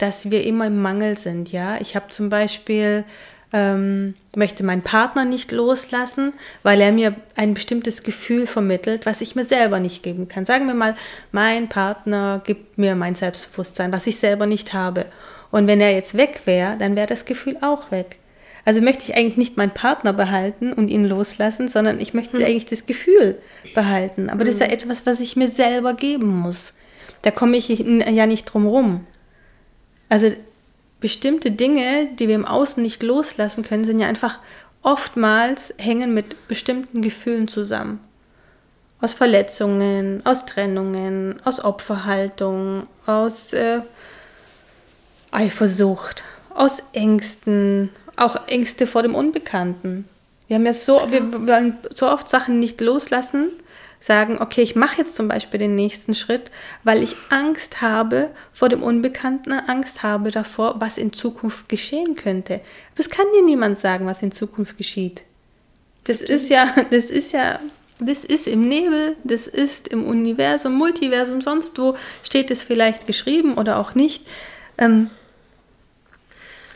dass 0.02 0.32
wir 0.32 0.44
immer 0.46 0.68
im 0.68 0.82
Mangel 0.82 1.18
sind. 1.18 1.52
Ja, 1.52 1.80
ich 1.80 1.96
habe 1.96 2.10
zum 2.10 2.30
Beispiel 2.30 3.04
ähm, 3.54 4.14
möchte 4.36 4.64
meinen 4.64 4.82
Partner 4.82 5.26
nicht 5.26 5.52
loslassen, 5.52 6.34
weil 6.64 6.80
er 6.80 6.92
mir 6.92 7.16
ein 7.36 7.54
bestimmtes 7.54 8.04
Gefühl 8.04 8.48
vermittelt, 8.48 9.06
was 9.06 9.22
ich 9.22 9.36
mir 9.36 9.46
selber 9.46 9.80
nicht 9.80 10.04
geben 10.04 10.28
kann. 10.28 10.46
Sagen 10.46 10.68
wir 10.68 10.74
mal, 10.74 10.96
mein 11.32 11.68
Partner 11.68 12.42
gibt 12.46 12.78
mir 12.78 12.96
mein 12.96 13.16
Selbstbewusstsein, 13.16 13.92
was 13.92 14.08
ich 14.08 14.18
selber 14.18 14.46
nicht 14.46 14.74
habe. 14.74 15.06
Und 15.52 15.68
wenn 15.68 15.82
er 15.82 15.94
jetzt 15.94 16.16
weg 16.16 16.42
wäre, 16.46 16.78
dann 16.78 16.96
wäre 16.96 17.08
das 17.08 17.26
Gefühl 17.26 17.58
auch 17.62 17.92
weg. 17.92 18.18
Also 18.64 18.80
möchte 18.80 19.04
ich 19.04 19.16
eigentlich 19.16 19.38
nicht 19.38 19.58
meinen 19.58 19.74
Partner 19.74 20.14
behalten 20.14 20.72
und 20.72 20.88
ihn 20.88 21.06
loslassen, 21.06 21.68
sondern 21.68 22.00
ich 22.00 22.14
möchte 22.14 22.38
hm. 22.38 22.46
eigentlich 22.46 22.68
das 22.68 22.86
Gefühl 22.86 23.38
behalten. 23.74 24.30
Aber 24.30 24.42
hm. 24.42 24.46
das 24.46 24.56
ist 24.56 24.62
ja 24.62 24.68
hm. 24.68 24.74
etwas, 24.74 25.06
was 25.06 25.20
ich 25.20 25.36
mir 25.36 25.50
selber 25.50 25.94
geben 25.94 26.28
muss. 26.28 26.74
Da 27.24 27.32
komme 27.32 27.58
ich 27.58 27.68
ja 27.70 28.26
nicht 28.26 28.46
drum 28.46 28.66
rum. 28.66 29.06
Also 30.12 30.30
bestimmte 31.00 31.52
Dinge, 31.52 32.10
die 32.20 32.28
wir 32.28 32.36
im 32.36 32.44
Außen 32.44 32.84
nicht 32.84 33.02
loslassen 33.02 33.64
können, 33.64 33.86
sind 33.86 34.02
ja 34.02 34.08
einfach 34.08 34.40
oftmals 34.82 35.74
hängen 35.78 36.14
mit 36.14 36.50
bestimmten 36.50 37.02
Gefühlen 37.02 37.48
zusammen. 37.48 38.02
Aus 39.00 39.14
Verletzungen, 39.14 40.22
aus 40.26 40.46
Trennungen, 40.46 41.40
aus 41.46 41.64
Opferhaltung, 41.64 42.88
aus 43.06 43.54
äh, 43.54 43.84
Eifersucht, 45.32 46.26
aus 46.54 46.80
Ängsten, 46.92 47.90
auch 48.18 48.50
Ängste 48.50 48.88
vor 48.88 49.04
dem 49.04 49.16
Unbekannten. 49.16 50.10
Wir 50.50 50.58
haben 50.58 50.66
ja 50.66 50.74
so, 50.74 51.10
wir 51.10 51.32
wollen 51.48 51.78
so 51.96 52.10
oft 52.10 52.30
Sachen 52.30 52.60
nicht 52.60 52.82
loslassen, 52.82 53.48
sagen, 54.02 54.40
okay, 54.42 54.62
ich 54.62 54.76
mache 54.76 54.98
jetzt 54.98 55.16
zum 55.16 55.28
Beispiel 55.28 55.60
den 55.60 55.76
nächsten 55.76 56.16
Schritt, 56.16 56.52
weil 56.84 57.04
ich 57.04 57.16
Angst 57.30 57.82
habe 57.82 58.32
vor 58.52 58.68
dem 58.68 58.84
Unbekannten, 58.84 59.54
Angst 59.54 60.04
habe 60.04 60.32
davor, 60.32 60.82
was 60.82 60.98
in 60.98 61.14
Zukunft 61.14 61.70
geschehen 61.70 62.16
könnte. 62.16 62.56
Aber 62.56 63.00
es 63.00 63.10
kann 63.10 63.28
dir 63.34 63.46
niemand 63.46 63.78
sagen, 63.78 64.08
was 64.08 64.24
in 64.24 64.32
Zukunft 64.32 64.78
geschieht. 64.78 65.22
Das 66.06 66.22
ist 66.22 66.50
ja, 66.50 66.66
das 66.90 67.06
ist 67.06 67.32
ja, 67.32 67.60
das 68.00 68.24
ist 68.24 68.48
im 68.48 68.62
Nebel, 68.68 69.16
das 69.24 69.46
ist 69.46 69.88
im 69.88 70.06
Universum, 70.06 70.74
Multiversum, 70.74 71.40
sonst 71.40 71.78
wo 71.78 71.96
steht 72.24 72.50
es 72.50 72.64
vielleicht 72.64 73.06
geschrieben 73.06 73.54
oder 73.54 73.78
auch 73.78 73.94
nicht. 73.94 74.28
Ähm, 74.80 75.12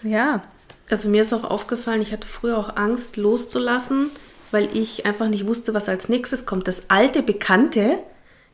ja. 0.03 0.43
Also 0.87 1.09
mir 1.09 1.23
ist 1.23 1.33
auch 1.33 1.43
aufgefallen, 1.43 2.03
ich 2.03 2.11
hatte 2.11 2.27
früher 2.27 2.59
auch 2.59 2.75
Angst 2.75 3.17
loszulassen, 3.17 4.11
weil 4.55 4.69
ich 4.73 5.05
einfach 5.05 5.27
nicht 5.27 5.45
wusste, 5.45 5.73
was 5.73 5.89
als 5.89 6.07
nächstes 6.07 6.45
kommt. 6.45 6.69
Das 6.69 6.83
alte 6.87 7.21
Bekannte, 7.21 7.99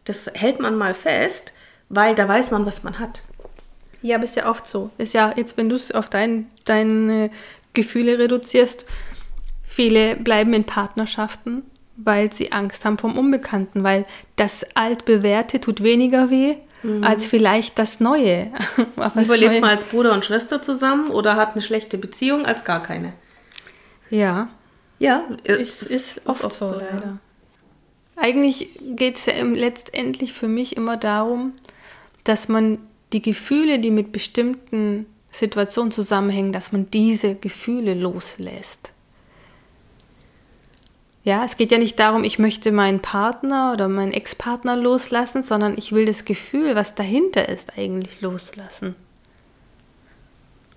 das 0.03 0.27
hält 0.33 0.59
man 0.59 0.75
mal 0.75 0.95
fest, 0.95 1.53
weil 1.89 2.15
da 2.15 2.27
weiß 2.27 2.49
man, 2.49 2.65
was 2.65 2.81
man 2.81 2.97
hat. 2.97 3.21
Ja, 4.01 4.15
aber 4.15 4.25
ist 4.25 4.35
ja 4.35 4.49
oft 4.49 4.67
so. 4.67 4.89
Ist 4.97 5.13
ja 5.13 5.31
jetzt, 5.37 5.57
wenn 5.57 5.69
du 5.69 5.75
es 5.75 5.91
auf 5.91 6.09
dein, 6.09 6.47
deine 6.65 7.29
Gefühle 7.73 8.17
reduzierst, 8.17 8.87
viele 9.61 10.15
bleiben 10.15 10.55
in 10.55 10.63
Partnerschaften, 10.63 11.61
weil 11.97 12.33
sie 12.33 12.51
Angst 12.51 12.83
haben 12.83 12.97
vom 12.97 13.15
Unbekannten, 13.15 13.83
weil 13.83 14.05
das 14.37 14.65
altbewährte 14.73 15.61
tut 15.61 15.83
weniger 15.83 16.31
weh 16.31 16.55
mhm. 16.81 17.03
als 17.03 17.27
vielleicht 17.27 17.77
das 17.77 17.99
Neue. 17.99 18.51
Überlebt 19.15 19.61
man 19.61 19.69
als 19.69 19.83
Bruder 19.83 20.13
und 20.13 20.25
Schwester 20.25 20.63
zusammen 20.63 21.11
oder 21.11 21.35
hat 21.35 21.51
eine 21.51 21.61
schlechte 21.61 21.99
Beziehung 21.99 22.47
als 22.47 22.63
gar 22.63 22.81
keine? 22.81 23.13
Ja. 24.09 24.49
Ja, 25.01 25.23
es 25.43 25.81
ist, 25.81 25.91
ist, 25.91 26.21
oft, 26.27 26.43
oft 26.43 26.55
so, 26.55 26.67
so, 26.67 26.73
leider. 26.75 27.17
Eigentlich 28.15 28.69
geht 28.81 29.15
es 29.15 29.25
ja 29.25 29.33
letztendlich 29.41 30.31
für 30.31 30.47
mich 30.47 30.77
immer 30.77 30.95
darum, 30.95 31.53
dass 32.23 32.47
man 32.47 32.77
die 33.11 33.23
Gefühle, 33.23 33.79
die 33.79 33.89
mit 33.89 34.11
bestimmten 34.11 35.07
Situationen 35.31 35.91
zusammenhängen, 35.91 36.53
dass 36.53 36.71
man 36.71 36.85
diese 36.91 37.33
Gefühle 37.33 37.95
loslässt. 37.95 38.91
Ja, 41.23 41.45
es 41.45 41.57
geht 41.57 41.71
ja 41.71 41.79
nicht 41.79 41.97
darum, 41.97 42.23
ich 42.23 42.37
möchte 42.37 42.71
meinen 42.71 42.99
Partner 42.99 43.73
oder 43.73 43.87
meinen 43.87 44.11
Ex-Partner 44.11 44.75
loslassen, 44.75 45.41
sondern 45.41 45.79
ich 45.79 45.93
will 45.93 46.05
das 46.05 46.25
Gefühl, 46.25 46.75
was 46.75 46.93
dahinter 46.93 47.49
ist, 47.49 47.75
eigentlich 47.75 48.21
loslassen. 48.21 48.93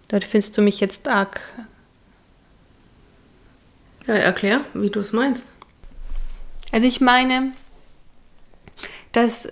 Dort 0.09 0.25
findest 0.25 0.57
du 0.57 0.63
mich 0.63 0.81
jetzt 0.81 1.09
arg. 1.09 1.43
Ja, 4.07 4.15
erklär, 4.15 4.61
wie 4.75 4.91
du 4.91 5.01
es 5.01 5.13
meinst. 5.13 5.51
Also 6.73 6.87
ich 6.87 7.01
meine, 7.01 7.53
dass, 9.13 9.49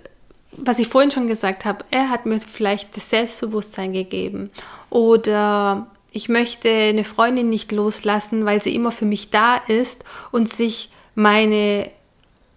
was 0.51 0.79
ich 0.79 0.87
vorhin 0.87 1.11
schon 1.11 1.27
gesagt 1.27 1.65
habe, 1.65 1.85
er 1.89 2.09
hat 2.09 2.25
mir 2.25 2.39
vielleicht 2.39 2.95
das 2.95 3.09
Selbstbewusstsein 3.09 3.93
gegeben 3.93 4.51
oder 4.89 5.87
ich 6.11 6.29
möchte 6.29 6.69
eine 6.69 7.05
Freundin 7.05 7.49
nicht 7.49 7.71
loslassen, 7.71 8.45
weil 8.45 8.61
sie 8.61 8.75
immer 8.75 8.91
für 8.91 9.05
mich 9.05 9.31
da 9.31 9.57
ist 9.57 10.03
und 10.31 10.53
sich 10.53 10.89
meine 11.15 11.89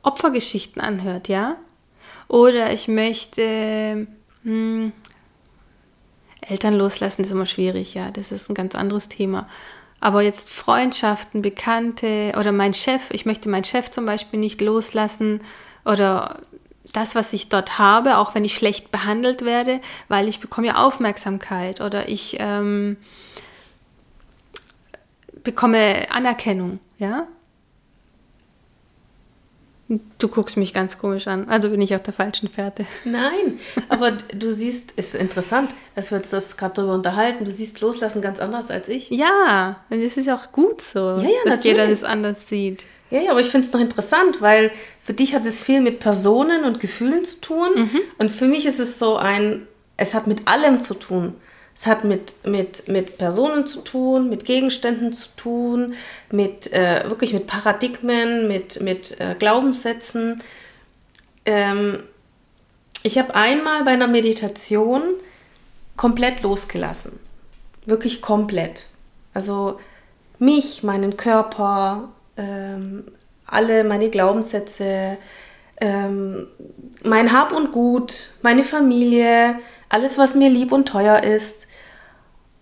Opfergeschichten 0.03 0.83
anhört, 0.83 1.29
ja? 1.29 1.57
Oder 2.29 2.73
ich 2.73 2.89
möchte 2.89 4.07
hm, 4.43 4.93
Eltern 6.41 6.75
loslassen, 6.75 7.25
ist 7.25 7.31
immer 7.31 7.47
schwierig, 7.47 7.95
ja, 7.95 8.11
das 8.11 8.33
ist 8.33 8.51
ein 8.51 8.55
ganz 8.55 8.75
anderes 8.75 9.09
Thema. 9.09 9.49
Aber 10.07 10.23
jetzt 10.23 10.51
Freundschaften, 10.51 11.43
Bekannte 11.43 12.33
oder 12.39 12.53
mein 12.53 12.75
Chef, 12.75 13.11
ich 13.11 13.27
möchte 13.27 13.49
meinen 13.49 13.65
Chef 13.65 13.91
zum 13.91 14.07
Beispiel 14.07 14.39
nicht 14.39 14.61
loslassen 14.61 15.41
oder 15.85 16.43
das, 16.93 17.17
was 17.17 17.33
ich 17.33 17.49
dort 17.49 17.81
habe, 17.81 18.19
auch 18.19 18.33
wenn 18.37 18.45
ich 18.45 18.55
schlecht 18.55 18.93
behandelt 18.93 19.45
werde, 19.45 19.81
weil 20.07 20.29
ich 20.29 20.39
bekomme 20.39 20.69
ja 20.69 20.77
Aufmerksamkeit 20.77 21.81
oder 21.81 22.09
ich 22.09 22.37
ähm, 22.39 22.99
bekomme 25.43 26.07
Anerkennung, 26.13 26.79
ja. 26.99 27.27
Du 30.19 30.27
guckst 30.27 30.57
mich 30.57 30.75
ganz 30.75 30.99
komisch 30.99 31.29
an, 31.29 31.49
also 31.49 31.71
bin 31.71 31.81
ich 31.81 31.95
auf 31.95 32.03
der 32.03 32.13
falschen 32.13 32.49
Fährte. 32.49 32.87
Nein, 33.05 33.61
aber 33.89 34.11
du 34.13 34.53
siehst, 34.53 34.91
ist 34.93 35.15
interessant, 35.15 35.75
dass 35.95 36.11
wir 36.11 36.19
uns 36.19 36.31
das 36.31 36.57
gerade 36.57 36.75
darüber 36.75 36.95
unterhalten. 36.95 37.45
Du 37.45 37.53
siehst 37.53 37.81
Loslassen 37.81 38.21
ganz 38.21 38.41
anders 38.41 38.71
als 38.73 38.89
ich. 38.89 39.11
Ja, 39.11 39.81
und 39.89 40.03
das 40.03 40.17
ist 40.17 40.29
auch 40.29 40.51
gut 40.51 40.83
so, 40.83 40.99
ja, 40.99 41.17
ja, 41.19 41.29
dass 41.45 41.57
natürlich. 41.57 41.65
jeder 41.65 41.87
das 41.87 42.03
anders 42.03 42.49
sieht. 42.49 42.87
Ja, 43.11 43.21
ja, 43.21 43.31
aber 43.31 43.39
ich 43.39 43.47
finde 43.47 43.69
es 43.69 43.73
noch 43.73 43.81
interessant, 43.81 44.43
weil 44.43 44.73
für 45.01 45.15
dich 45.15 45.35
hat 45.37 45.47
es 45.47 45.63
viel 45.63 45.81
mit 45.81 46.01
Personen 46.01 46.65
und 46.65 46.81
Gefühlen 46.81 47.25
zu 47.25 47.41
tun. 47.41 47.69
Mhm. 47.77 48.01
Und 48.19 48.33
für 48.33 48.47
mich 48.47 48.67
ist 48.67 48.81
es 48.81 48.99
so 48.99 49.17
ein, 49.17 49.69
es 49.97 50.15
hat 50.15 50.27
mit 50.27 50.49
allem 50.49 50.81
zu 50.81 50.95
tun. 50.95 51.35
Es 51.79 51.87
hat 51.87 52.05
mit, 52.05 52.47
mit, 52.47 52.89
mit 52.89 53.19
Personen 53.19 53.67
zu 53.67 53.81
tun, 53.83 54.31
mit 54.31 54.47
Gegenständen 54.47 55.13
zu 55.13 55.29
tun, 55.37 55.95
mit 56.31 56.73
äh, 56.73 57.05
wirklich 57.09 57.35
mit 57.35 57.47
Paradigmen, 57.47 58.49
mit, 58.49 58.81
mit 58.81 59.21
äh, 59.21 59.35
Glaubenssätzen. 59.39 60.43
Ähm, 61.45 62.03
ich 63.03 63.19
habe 63.19 63.35
einmal 63.35 63.85
bei 63.85 63.91
einer 63.91 64.09
Meditation 64.09 65.03
komplett 65.97 66.43
losgelassen. 66.43 67.19
Wirklich 67.85 68.23
komplett. 68.23 68.87
Also 69.35 69.79
mich, 70.39 70.83
meinen 70.83 71.17
Körper, 71.19 72.09
ähm, 72.39 73.05
alle 73.47 73.85
meine 73.85 74.09
Glaubenssätze, 74.09 75.19
ähm, 75.81 76.47
mein 77.05 77.33
Hab 77.33 77.53
und 77.53 77.71
Gut, 77.71 78.31
meine 78.43 78.63
Familie, 78.63 79.59
alles, 79.89 80.19
was 80.19 80.35
mir 80.35 80.51
lieb 80.51 80.73
und 80.73 80.87
teuer 80.87 81.23
ist 81.23 81.67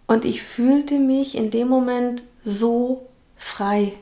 Und 0.07 0.25
ich 0.25 0.43
fühlte 0.43 0.99
mich 0.99 1.37
in 1.37 1.51
dem 1.51 1.69
Moment 1.69 2.23
so 2.45 3.07
frei. 3.37 3.95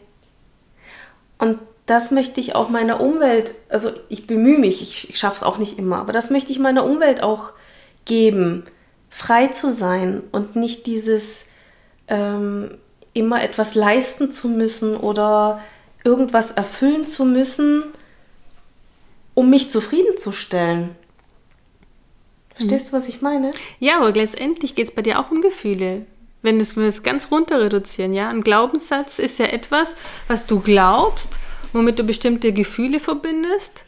Und 1.39 1.59
das 1.87 2.11
möchte 2.11 2.41
ich 2.41 2.55
auch 2.55 2.69
meiner 2.69 3.01
Umwelt, 3.01 3.55
also 3.69 3.91
ich 4.09 4.27
bemühe 4.27 4.59
mich, 4.59 4.83
ich, 4.83 5.19
schaffe 5.19 5.37
es 5.37 5.43
auch 5.43 5.59
nicht 5.59 5.79
immer, 5.79 5.99
aber 5.99 6.13
das 6.13 6.31
möchte 6.31 6.53
ich 6.53 6.59
meiner 6.59 6.85
Umwelt 6.85 7.23
auch 7.23 7.53
geben, 8.05 8.65
frei 9.11 9.49
zu 9.49 9.73
sein 9.73 10.23
und 10.33 10.57
nicht 10.57 10.87
dieses 10.87 11.45
ähm, 12.09 12.79
immer 13.15 13.43
etwas 13.43 13.75
leisten 13.75 14.31
zu 14.31 14.49
müssen 14.49 14.97
oder 14.97 15.61
irgendwas 16.05 16.53
erfüllen 16.53 17.07
zu 17.07 17.25
müssen, 17.25 17.85
um 19.35 19.51
mich 19.51 19.71
zufriedenzustellen. 19.71 20.91
Verstehst 22.55 22.89
du, 22.89 22.93
was 22.93 23.09
ich 23.09 23.23
meine? 23.23 23.53
Ja, 23.81 23.99
aber 23.99 24.13
letztendlich 24.13 24.75
geht 24.75 24.89
es 24.89 24.95
bei 24.95 25.03
dir 25.03 25.19
auch 25.19 25.31
um 25.31 25.43
Gefühle. 25.43 26.07
Wenn 26.43 26.57
wir 26.57 26.89
es 26.89 27.03
ganz 27.03 27.31
runter 27.31 27.61
reduzieren, 27.61 28.13
ja. 28.13 28.29
Ein 28.29 28.43
Glaubenssatz 28.43 29.19
ist 29.19 29.39
ja 29.39 29.47
etwas, 29.47 29.95
was 30.29 30.47
du 30.47 30.61
glaubst, 30.61 31.39
womit 31.73 31.99
du 31.99 32.05
bestimmte 32.05 32.53
Gefühle 32.53 33.01
verbindest. 33.01 33.85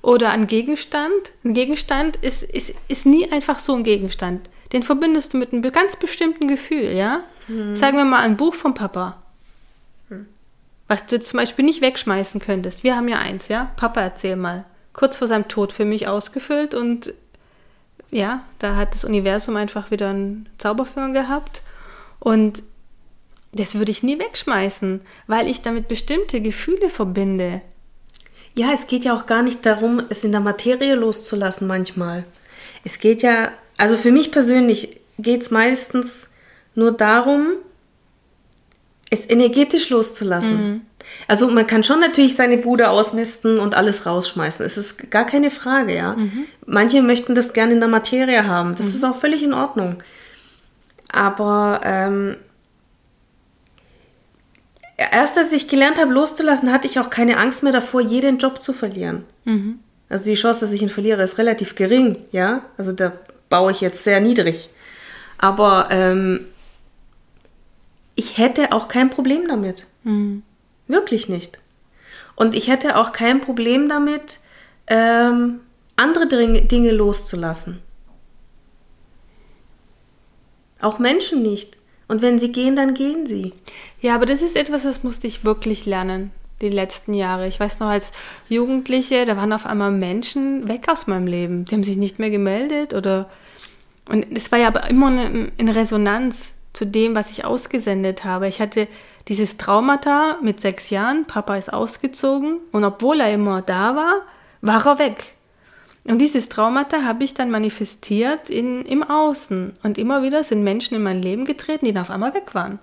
Oder 0.00 0.30
ein 0.30 0.46
Gegenstand. 0.46 1.12
Ein 1.44 1.54
Gegenstand 1.54 2.16
ist, 2.16 2.42
ist, 2.42 2.72
ist 2.88 3.04
nie 3.04 3.30
einfach 3.30 3.58
so 3.58 3.74
ein 3.74 3.84
Gegenstand. 3.84 4.48
Den 4.72 4.82
verbindest 4.82 5.32
du 5.32 5.38
mit 5.38 5.52
einem 5.52 5.62
ganz 5.72 5.96
bestimmten 5.96 6.48
Gefühl, 6.48 6.94
ja. 6.94 7.24
Mhm. 7.46 7.74
Sagen 7.74 7.96
wir 7.96 8.04
mal 8.04 8.22
ein 8.22 8.36
Buch 8.36 8.54
vom 8.54 8.74
Papa. 8.74 9.22
Mhm. 10.08 10.26
Was 10.86 11.06
du 11.06 11.20
zum 11.20 11.38
Beispiel 11.38 11.64
nicht 11.64 11.82
wegschmeißen 11.82 12.40
könntest. 12.40 12.84
Wir 12.84 12.96
haben 12.96 13.08
ja 13.08 13.18
eins, 13.18 13.48
ja. 13.48 13.72
Papa, 13.76 14.00
erzähl 14.00 14.36
mal. 14.36 14.64
Kurz 14.92 15.16
vor 15.16 15.28
seinem 15.28 15.48
Tod 15.48 15.72
für 15.72 15.84
mich 15.84 16.08
ausgefüllt 16.08 16.74
und 16.74 17.12
ja, 18.10 18.44
da 18.58 18.76
hat 18.76 18.94
das 18.94 19.04
Universum 19.04 19.56
einfach 19.56 19.90
wieder 19.90 20.10
einen 20.10 20.48
Zauberfinger 20.58 21.12
gehabt. 21.12 21.62
Und 22.20 22.62
das 23.52 23.74
würde 23.74 23.90
ich 23.90 24.02
nie 24.02 24.18
wegschmeißen, 24.18 25.00
weil 25.26 25.48
ich 25.48 25.62
damit 25.62 25.88
bestimmte 25.88 26.40
Gefühle 26.40 26.90
verbinde. 26.90 27.60
Ja, 28.54 28.72
es 28.72 28.86
geht 28.86 29.04
ja 29.04 29.14
auch 29.14 29.26
gar 29.26 29.42
nicht 29.42 29.64
darum, 29.64 30.02
es 30.08 30.24
in 30.24 30.32
der 30.32 30.40
Materie 30.40 30.94
loszulassen 30.94 31.66
manchmal. 31.66 32.24
Es 32.84 32.98
geht 32.98 33.22
ja, 33.22 33.52
also 33.76 33.96
für 33.96 34.10
mich 34.10 34.32
persönlich 34.32 35.00
geht 35.18 35.42
es 35.42 35.50
meistens 35.50 36.28
nur 36.74 36.92
darum, 36.92 37.54
es 39.10 39.28
energetisch 39.28 39.90
loszulassen. 39.90 40.70
Mhm. 40.72 40.80
Also 41.26 41.48
man 41.50 41.66
kann 41.66 41.84
schon 41.84 42.00
natürlich 42.00 42.36
seine 42.36 42.56
Bude 42.56 42.88
ausmisten 42.90 43.58
und 43.58 43.74
alles 43.74 44.06
rausschmeißen. 44.06 44.64
Es 44.64 44.76
ist 44.76 45.10
gar 45.10 45.26
keine 45.26 45.50
Frage, 45.50 45.94
ja. 45.94 46.14
Mhm. 46.14 46.44
Manche 46.66 47.02
möchten 47.02 47.34
das 47.34 47.52
gerne 47.52 47.72
in 47.72 47.80
der 47.80 47.88
Materie 47.88 48.46
haben. 48.46 48.74
Das 48.76 48.88
mhm. 48.88 48.94
ist 48.94 49.04
auch 49.04 49.16
völlig 49.16 49.42
in 49.42 49.52
Ordnung. 49.52 50.02
Aber 51.10 51.80
ähm, 51.84 52.36
erst 54.96 55.38
als 55.38 55.52
ich 55.52 55.68
gelernt 55.68 55.98
habe, 55.98 56.12
loszulassen, 56.12 56.72
hatte 56.72 56.86
ich 56.86 56.98
auch 57.00 57.10
keine 57.10 57.38
Angst 57.38 57.62
mehr 57.62 57.72
davor, 57.72 58.00
jeden 58.00 58.38
Job 58.38 58.62
zu 58.62 58.72
verlieren. 58.72 59.24
Mhm. 59.44 59.80
Also 60.08 60.24
die 60.24 60.34
Chance, 60.34 60.60
dass 60.60 60.72
ich 60.72 60.82
ihn 60.82 60.88
verliere, 60.88 61.22
ist 61.22 61.38
relativ 61.38 61.74
gering, 61.74 62.18
ja. 62.32 62.62
Also 62.78 62.92
da 62.92 63.12
baue 63.48 63.72
ich 63.72 63.80
jetzt 63.80 64.04
sehr 64.04 64.20
niedrig. 64.20 64.70
Aber 65.38 65.88
ähm, 65.90 66.46
ich 68.14 68.38
hätte 68.38 68.72
auch 68.72 68.88
kein 68.88 69.10
Problem 69.10 69.46
damit. 69.48 69.86
Mhm. 70.02 70.42
Wirklich 70.88 71.28
nicht. 71.28 71.58
Und 72.34 72.54
ich 72.54 72.68
hätte 72.68 72.96
auch 72.96 73.12
kein 73.12 73.40
Problem 73.40 73.88
damit, 73.88 74.38
ähm, 74.86 75.60
andere 75.96 76.26
Dinge 76.26 76.90
loszulassen. 76.92 77.80
Auch 80.80 80.98
Menschen 80.98 81.42
nicht. 81.42 81.76
Und 82.06 82.22
wenn 82.22 82.38
sie 82.38 82.52
gehen, 82.52 82.74
dann 82.74 82.94
gehen 82.94 83.26
sie. 83.26 83.52
Ja, 84.00 84.14
aber 84.14 84.24
das 84.24 84.40
ist 84.40 84.56
etwas, 84.56 84.84
das 84.84 85.02
musste 85.02 85.26
ich 85.26 85.44
wirklich 85.44 85.84
lernen, 85.84 86.30
die 86.62 86.70
letzten 86.70 87.12
Jahre. 87.12 87.46
Ich 87.46 87.60
weiß 87.60 87.80
noch, 87.80 87.88
als 87.88 88.12
Jugendliche, 88.48 89.26
da 89.26 89.36
waren 89.36 89.52
auf 89.52 89.66
einmal 89.66 89.90
Menschen 89.90 90.68
weg 90.68 90.88
aus 90.88 91.06
meinem 91.06 91.26
Leben. 91.26 91.64
Die 91.64 91.74
haben 91.74 91.84
sich 91.84 91.96
nicht 91.96 92.18
mehr 92.18 92.30
gemeldet 92.30 92.94
oder. 92.94 93.28
Und 94.08 94.26
es 94.34 94.50
war 94.50 94.58
ja 94.58 94.68
aber 94.68 94.88
immer 94.88 95.10
in 95.58 95.68
Resonanz 95.68 96.54
zu 96.78 96.86
dem, 96.86 97.16
was 97.16 97.30
ich 97.30 97.44
ausgesendet 97.44 98.24
habe. 98.24 98.46
Ich 98.46 98.60
hatte 98.60 98.86
dieses 99.26 99.56
Traumata 99.56 100.38
mit 100.42 100.60
sechs 100.60 100.90
Jahren, 100.90 101.26
Papa 101.26 101.56
ist 101.56 101.72
ausgezogen 101.72 102.58
und 102.70 102.84
obwohl 102.84 103.20
er 103.20 103.34
immer 103.34 103.62
da 103.62 103.96
war, 103.96 104.22
war 104.60 104.86
er 104.86 104.98
weg. 105.00 105.34
Und 106.04 106.20
dieses 106.20 106.48
Traumata 106.48 107.02
habe 107.02 107.24
ich 107.24 107.34
dann 107.34 107.50
manifestiert 107.50 108.48
in, 108.48 108.82
im 108.82 109.02
Außen. 109.02 109.76
Und 109.82 109.98
immer 109.98 110.22
wieder 110.22 110.44
sind 110.44 110.62
Menschen 110.62 110.94
in 110.94 111.02
mein 111.02 111.20
Leben 111.20 111.44
getreten, 111.44 111.84
die 111.84 111.92
dann 111.92 112.02
auf 112.02 112.10
einmal 112.10 112.32
weg 112.32 112.54
waren. 112.54 112.78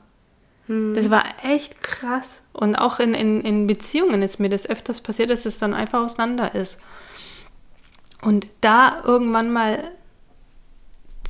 Hm. 0.68 0.94
Das 0.94 1.10
war 1.10 1.24
echt 1.42 1.82
krass. 1.82 2.42
Und 2.52 2.76
auch 2.76 3.00
in, 3.00 3.14
in, 3.14 3.42
in 3.42 3.66
Beziehungen 3.66 4.22
ist 4.22 4.40
mir 4.40 4.50
das 4.50 4.70
öfters 4.70 5.00
passiert, 5.00 5.30
dass 5.30 5.46
es 5.46 5.58
dann 5.58 5.74
einfach 5.74 6.04
auseinander 6.04 6.54
ist. 6.54 6.80
Und 8.22 8.46
da 8.60 9.02
irgendwann 9.06 9.52
mal 9.52 9.92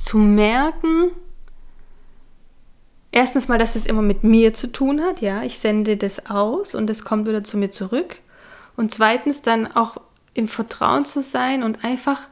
zu 0.02 0.18
merken, 0.18 1.12
erstens 3.16 3.48
mal, 3.48 3.56
dass 3.56 3.76
es 3.76 3.86
immer 3.86 4.02
mit 4.02 4.24
mir 4.24 4.52
zu 4.52 4.70
tun 4.70 5.00
hat, 5.00 5.22
ja, 5.22 5.42
ich 5.42 5.58
sende 5.58 5.96
das 5.96 6.26
aus 6.26 6.74
und 6.74 6.90
es 6.90 7.02
kommt 7.02 7.26
wieder 7.26 7.42
zu 7.42 7.56
mir 7.56 7.70
zurück. 7.70 8.18
Und 8.76 8.92
zweitens 8.92 9.40
dann 9.40 9.66
auch 9.66 9.96
im 10.34 10.48
Vertrauen 10.48 11.06
zu 11.06 11.22
sein 11.22 11.62
und 11.62 11.82
einfach, 11.82 12.28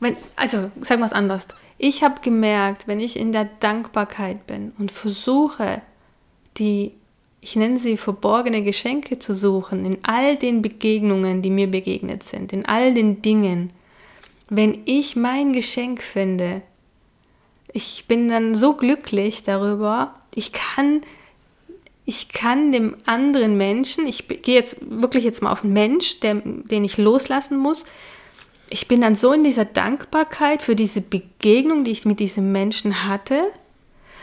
wenn, 0.00 0.16
also 0.36 0.70
sagen 0.80 1.02
wir 1.02 1.06
es 1.06 1.12
anders. 1.12 1.48
Ich 1.76 2.02
habe 2.02 2.22
gemerkt, 2.22 2.88
wenn 2.88 2.98
ich 2.98 3.18
in 3.18 3.32
der 3.32 3.44
Dankbarkeit 3.60 4.46
bin 4.46 4.72
und 4.78 4.90
versuche, 4.90 5.82
die, 6.56 6.92
ich 7.42 7.54
nenne 7.54 7.78
sie 7.78 7.98
verborgene 7.98 8.62
Geschenke 8.62 9.18
zu 9.18 9.34
suchen, 9.34 9.84
in 9.84 9.98
all 10.02 10.38
den 10.38 10.62
Begegnungen, 10.62 11.42
die 11.42 11.50
mir 11.50 11.70
begegnet 11.70 12.22
sind, 12.22 12.54
in 12.54 12.64
all 12.64 12.94
den 12.94 13.20
Dingen, 13.20 13.70
wenn 14.48 14.78
ich 14.86 15.14
mein 15.14 15.52
Geschenk 15.52 16.02
finde, 16.02 16.62
ich 17.74 18.06
bin 18.06 18.28
dann 18.28 18.54
so 18.54 18.72
glücklich 18.72 19.42
darüber, 19.42 20.14
ich 20.34 20.52
kann 20.52 21.02
ich 22.06 22.28
kann 22.28 22.70
dem 22.70 22.96
anderen 23.06 23.56
Menschen, 23.56 24.06
ich 24.06 24.28
gehe 24.28 24.54
jetzt 24.54 24.76
wirklich 24.80 25.24
jetzt 25.24 25.42
mal 25.42 25.52
auf 25.52 25.64
einen 25.64 25.72
Mensch, 25.72 26.20
der, 26.20 26.34
den 26.34 26.84
ich 26.84 26.98
loslassen 26.98 27.56
muss, 27.56 27.86
ich 28.68 28.88
bin 28.88 29.00
dann 29.00 29.16
so 29.16 29.32
in 29.32 29.44
dieser 29.44 29.64
Dankbarkeit 29.64 30.62
für 30.62 30.76
diese 30.76 31.00
Begegnung, 31.00 31.84
die 31.84 31.90
ich 31.90 32.04
mit 32.04 32.20
diesem 32.20 32.52
Menschen 32.52 33.06
hatte, 33.06 33.50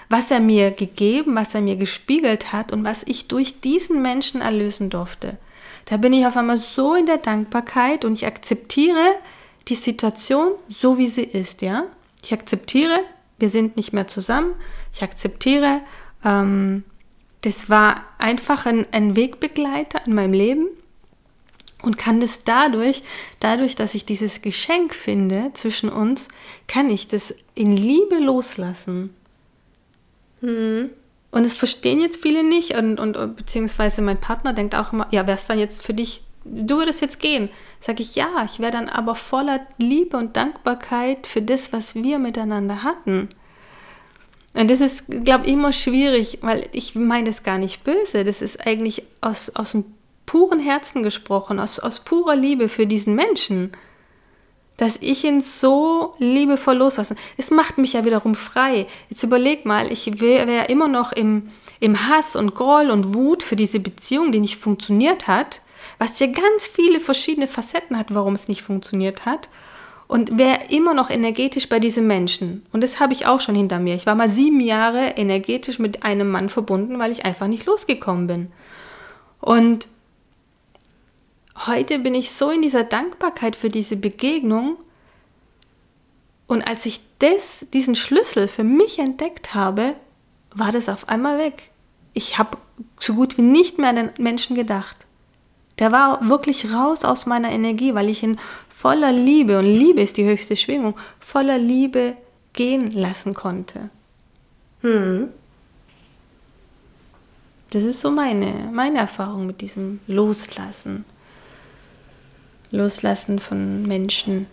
was 0.10 0.30
er 0.30 0.40
mir 0.40 0.72
gegeben, 0.72 1.36
was 1.36 1.56
er 1.56 1.62
mir 1.62 1.76
gespiegelt 1.76 2.54
hat 2.54 2.72
und 2.72 2.84
was 2.84 3.04
ich 3.06 3.28
durch 3.28 3.62
diesen 3.62 4.02
Menschen 4.02 4.42
erlösen 4.42 4.90
durfte. 4.90 5.38
Da 5.86 5.98
bin 5.98 6.14
ich 6.14 6.26
auf 6.26 6.38
einmal 6.38 6.60
so 6.60 6.96
in 6.96 7.06
der 7.06 7.18
Dankbarkeit 7.18 8.06
und 8.06 8.14
ich 8.14 8.26
akzeptiere 8.26 9.16
die 9.68 9.76
Situation 9.76 10.52
so, 10.70 10.98
wie 10.98 11.08
sie 11.08 11.24
ist, 11.24 11.62
ja. 11.62 11.86
Ich 12.24 12.34
akzeptiere, 12.34 13.00
wir 13.42 13.50
sind 13.50 13.76
nicht 13.76 13.94
mehr 13.94 14.08
zusammen. 14.08 14.54
Ich 14.94 15.04
akzeptiere, 15.04 15.82
ähm, 16.24 16.84
das 17.42 17.70
war 17.70 18.06
einfach 18.18 18.66
ein, 18.66 18.86
ein 18.92 19.16
Wegbegleiter 19.16 20.06
in 20.06 20.14
meinem 20.14 20.34
Leben 20.34 20.68
und 21.82 21.98
kann 21.98 22.20
das 22.20 22.44
dadurch, 22.44 23.04
dadurch, 23.40 23.76
dass 23.76 23.96
ich 23.96 24.06
dieses 24.06 24.42
Geschenk 24.42 24.94
finde 24.94 25.52
zwischen 25.54 25.90
uns, 25.90 26.28
kann 26.68 26.90
ich 26.90 27.08
das 27.08 27.34
in 27.56 27.76
Liebe 27.76 28.18
loslassen. 28.18 29.14
Mhm. 30.42 30.92
Und 31.32 31.46
es 31.46 31.56
verstehen 31.56 32.02
jetzt 32.02 32.22
viele 32.22 32.44
nicht 32.44 32.76
und, 32.76 33.00
und 33.00 33.36
beziehungsweise 33.38 34.02
mein 34.02 34.20
Partner 34.20 34.54
denkt 34.54 34.76
auch 34.76 34.92
immer, 34.92 35.08
ja, 35.12 35.26
wäre 35.26 35.38
es 35.38 35.48
dann 35.48 35.60
jetzt 35.60 35.86
für 35.86 35.94
dich, 35.94 36.24
du 36.44 36.78
würdest 36.78 37.02
jetzt 37.02 37.20
gehen. 37.20 37.50
Sag 37.80 38.00
ich, 38.00 38.16
ja, 38.16 38.30
ich 38.46 38.60
wäre 38.60 38.72
dann 38.72 38.90
aber 38.90 39.16
voller 39.16 39.66
Liebe 39.78 40.18
und 40.18 40.38
Dankbarkeit 40.38 41.28
für 41.28 41.42
das, 41.42 41.74
was 41.74 41.96
wir 41.96 42.20
miteinander 42.20 42.84
hatten. 42.84 43.30
Und 44.54 44.70
das 44.70 44.82
ist, 44.82 45.06
glaube 45.08 45.46
ich, 45.46 45.54
immer 45.54 45.72
schwierig, 45.72 46.40
weil 46.42 46.68
ich 46.74 46.96
meine 46.96 47.26
das 47.26 47.44
gar 47.44 47.58
nicht 47.58 47.84
böse. 47.84 48.24
Das 48.24 48.42
ist 48.42 48.66
eigentlich 48.68 49.04
aus, 49.22 49.50
aus 49.56 49.72
dem 49.72 49.86
puren 50.26 50.60
Herzen 50.60 51.04
gesprochen, 51.04 51.60
aus, 51.60 51.80
aus 51.80 52.02
purer 52.02 52.36
Liebe 52.36 52.68
für 52.68 52.86
diesen 52.86 53.16
Menschen. 53.16 53.72
Dass 54.78 54.98
ich 55.00 55.24
ihn 55.24 55.42
so 55.42 56.16
liebevoll 56.18 56.76
loslassen. 56.76 57.16
Es 57.38 57.52
macht 57.52 57.78
mich 57.78 57.94
ja 57.94 58.04
wiederum 58.04 58.36
frei. 58.36 58.88
Jetzt 59.10 59.24
überleg 59.24 59.66
mal, 59.66 59.92
ich 59.92 60.20
wäre 60.20 60.66
immer 60.66 60.88
noch 60.88 61.12
im, 61.12 61.50
im 61.80 62.08
Hass 62.10 62.36
und 62.36 62.56
Groll 62.56 62.90
und 62.90 63.14
Wut 63.14 63.44
für 63.44 63.56
diese 63.56 63.80
Beziehung, 63.80 64.32
die 64.32 64.40
nicht 64.40 64.58
funktioniert 64.58 65.28
hat, 65.28 65.62
was 66.00 66.20
ja 66.20 66.28
ganz 66.28 66.68
viele 66.68 67.00
verschiedene 67.00 67.48
Facetten 67.48 67.98
hat, 67.98 68.14
warum 68.14 68.34
es 68.36 68.48
nicht 68.48 68.62
funktioniert 68.64 69.26
hat 69.26 69.50
und 70.08 70.38
wäre 70.38 70.66
immer 70.70 70.94
noch 70.94 71.10
energetisch 71.10 71.70
bei 71.70 71.80
diesem 71.80 72.06
Menschen. 72.08 72.66
Und 72.74 72.84
das 72.84 73.00
habe 73.00 73.14
ich 73.14 73.26
auch 73.28 73.40
schon 73.40 73.56
hinter 73.56 73.80
mir. 73.80 73.96
Ich 73.96 74.06
war 74.06 74.16
mal 74.16 74.30
sieben 74.30 74.60
Jahre 74.60 75.12
energetisch 75.18 75.80
mit 75.80 76.04
einem 76.04 76.30
Mann 76.30 76.50
verbunden, 76.50 77.00
weil 77.00 77.12
ich 77.12 77.24
einfach 77.24 77.48
nicht 77.48 77.66
losgekommen 77.66 78.28
bin. 78.28 78.52
Und 79.40 79.88
heute 81.66 82.00
bin 82.00 82.14
ich 82.14 82.32
so 82.32 82.50
in 82.50 82.62
dieser 82.62 82.84
Dankbarkeit 82.84 83.56
für 83.56 83.70
diese 83.70 83.96
Begegnung 83.96 84.78
Und 86.52 86.68
als 86.68 86.86
ich 86.86 87.00
das, 87.20 87.66
diesen 87.74 87.96
Schlüssel 87.96 88.50
für 88.50 88.66
mich 88.66 89.00
entdeckt 89.00 89.54
habe, 89.54 89.96
war 90.54 90.74
das 90.74 90.90
auf 90.90 91.08
einmal 91.08 91.40
weg. 91.40 91.72
Ich 92.12 92.38
habe 92.38 92.58
so 93.00 93.14
gut 93.14 93.38
wie 93.38 93.42
nicht 93.42 93.78
mehr 93.78 93.92
an 93.92 93.96
den 93.96 94.10
Menschen 94.18 94.58
gedacht. 94.58 95.08
Der 95.80 95.92
war 95.92 96.28
wirklich 96.28 96.72
raus 96.74 97.04
aus 97.04 97.26
meiner 97.26 97.52
Energie, 97.52 97.96
weil 97.96 98.10
ich 98.10 98.24
ihn 98.24 98.40
voller 98.70 99.12
Liebe, 99.12 99.60
und 99.60 99.66
Liebe 99.66 100.02
ist 100.02 100.18
die 100.18 100.26
höchste 100.26 100.56
Schwingung, 100.56 100.96
voller 101.20 101.58
Liebe 101.58 102.16
gehen 102.54 102.92
lassen 102.92 103.34
konnte. 103.34 103.90
Hm. 104.82 105.30
Das 107.72 107.84
ist 107.84 108.02
so 108.02 108.12
meine, 108.12 108.70
meine 108.74 109.00
Erfahrung 109.00 109.46
mit 109.46 109.62
diesem 109.62 110.02
Loslassen. 110.08 111.06
Loslassen 112.72 113.40
von 113.40 113.84
Menschen. 113.84 114.48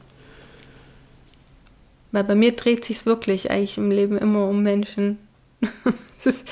Weil 2.12 2.24
bei 2.24 2.34
mir 2.34 2.52
dreht 2.52 2.84
sich 2.84 3.06
wirklich 3.06 3.50
eigentlich 3.50 3.76
im 3.76 3.90
Leben 3.90 4.18
immer 4.18 4.46
um 4.48 4.62
Menschen. 4.62 5.18
ist, 6.24 6.46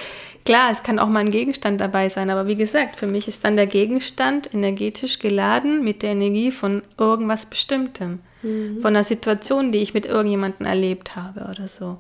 klar, 0.45 0.71
es 0.71 0.83
kann 0.83 0.99
auch 0.99 1.09
mal 1.09 1.21
ein 1.21 1.31
Gegenstand 1.31 1.81
dabei 1.81 2.09
sein, 2.09 2.31
aber 2.31 2.47
wie 2.47 2.57
gesagt, 2.57 2.97
für 2.97 3.07
mich 3.07 3.29
ist 3.29 3.45
dann 3.45 3.57
der 3.57 3.67
Gegenstand 3.67 4.53
energetisch 4.53 5.19
geladen 5.19 5.85
mit 5.85 6.03
der 6.03 6.11
Energie 6.11 6.51
von 6.51 6.83
irgendwas 6.99 7.47
Bestimmtem. 7.47 8.21
Mhm. 8.43 8.81
Von 8.81 8.95
einer 8.95 9.05
Situation, 9.05 9.73
die 9.73 9.79
ich 9.79 9.95
mit 9.95 10.07
irgendjemandem 10.07 10.67
erlebt 10.67 11.17
habe 11.17 11.49
oder 11.51 11.69
so. 11.69 11.99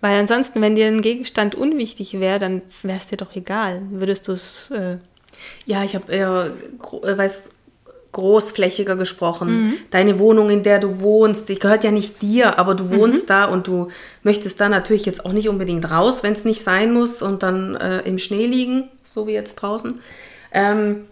Weil 0.00 0.20
ansonsten, 0.20 0.60
wenn 0.60 0.74
dir 0.74 0.86
ein 0.86 1.00
Gegenstand 1.00 1.54
unwichtig 1.54 2.20
wäre, 2.20 2.38
dann 2.38 2.62
wäre 2.82 2.98
es 2.98 3.06
dir 3.06 3.16
doch 3.16 3.34
egal. 3.34 3.80
Würdest 3.90 4.28
du 4.28 4.32
es. 4.32 4.70
Äh 4.70 4.98
ja, 5.64 5.82
ich 5.82 5.94
habe 5.94 6.12
eher, 6.12 6.52
äh, 7.02 7.16
weiß, 7.18 7.48
großflächiger 8.14 8.96
gesprochen. 8.96 9.48
Mhm. 9.48 9.74
Deine 9.90 10.18
Wohnung, 10.18 10.48
in 10.48 10.62
der 10.62 10.78
du 10.78 11.00
wohnst, 11.00 11.50
die 11.50 11.58
gehört 11.58 11.84
ja 11.84 11.90
nicht 11.90 12.22
dir, 12.22 12.58
aber 12.58 12.74
du 12.74 12.90
wohnst 12.90 13.24
mhm. 13.24 13.26
da 13.26 13.44
und 13.44 13.66
du 13.66 13.88
möchtest 14.22 14.60
da 14.60 14.70
natürlich 14.70 15.04
jetzt 15.04 15.26
auch 15.26 15.32
nicht 15.32 15.48
unbedingt 15.50 15.90
raus, 15.90 16.22
wenn 16.22 16.32
es 16.32 16.44
nicht 16.44 16.62
sein 16.62 16.92
muss 16.92 17.20
und 17.20 17.42
dann 17.42 17.76
äh, 17.76 18.00
im 18.00 18.18
Schnee 18.18 18.46
liegen, 18.46 18.88
so 19.04 19.26
wie 19.26 19.32
jetzt 19.32 19.56
draußen. 19.56 20.00
Ähm, 20.52 21.04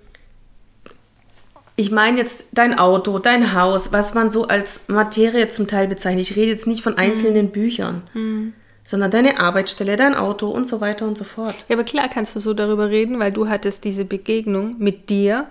ich 1.77 1.91
meine 1.91 2.19
jetzt 2.19 2.47
dein 2.53 2.79
Auto, 2.79 3.19
dein 3.19 3.55
Haus, 3.55 3.93
was 3.93 4.15
man 4.15 4.31
so 4.31 4.47
als 4.47 4.89
Materie 4.89 5.49
zum 5.49 5.67
Teil 5.67 5.89
bezeichnet. 5.89 6.31
Ich 6.31 6.37
rede 6.37 6.51
jetzt 6.51 6.67
nicht 6.67 6.83
von 6.83 6.97
einzelnen 6.97 7.47
mhm. 7.47 7.51
Büchern, 7.51 8.03
mhm. 8.15 8.53
sondern 8.85 9.11
deine 9.11 9.41
Arbeitsstelle, 9.41 9.97
dein 9.97 10.15
Auto 10.15 10.49
und 10.49 10.67
so 10.69 10.81
weiter 10.81 11.07
und 11.07 11.19
so 11.19 11.25
fort. 11.25 11.57
Ja, 11.69 11.77
aber 11.77 11.85
klar 11.85 12.09
kannst 12.09 12.37
du 12.37 12.41
so 12.41 12.55
darüber 12.55 12.91
reden, 12.91 13.19
weil 13.19 13.33
du 13.33 13.49
hattest 13.49 13.85
diese 13.85 14.05
Begegnung 14.05 14.77
mit 14.79 15.11
dir 15.11 15.47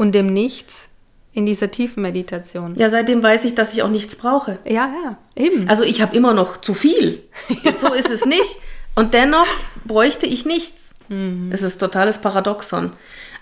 und 0.00 0.12
dem 0.12 0.32
Nichts 0.32 0.88
in 1.34 1.44
dieser 1.44 1.70
tiefen 1.70 2.02
Meditation. 2.02 2.74
Ja, 2.74 2.88
seitdem 2.88 3.22
weiß 3.22 3.44
ich, 3.44 3.54
dass 3.54 3.74
ich 3.74 3.82
auch 3.82 3.90
nichts 3.90 4.16
brauche. 4.16 4.58
Ja, 4.64 4.90
ja, 5.04 5.18
eben. 5.36 5.68
Also 5.68 5.82
ich 5.82 6.00
habe 6.00 6.16
immer 6.16 6.32
noch 6.32 6.56
zu 6.56 6.72
viel. 6.72 7.22
so 7.78 7.92
ist 7.92 8.08
es 8.08 8.24
nicht. 8.24 8.56
Und 8.94 9.12
dennoch 9.12 9.46
bräuchte 9.84 10.24
ich 10.24 10.46
nichts. 10.46 10.94
Mhm. 11.08 11.50
Es 11.52 11.60
ist 11.60 11.76
totales 11.76 12.16
Paradoxon. 12.16 12.92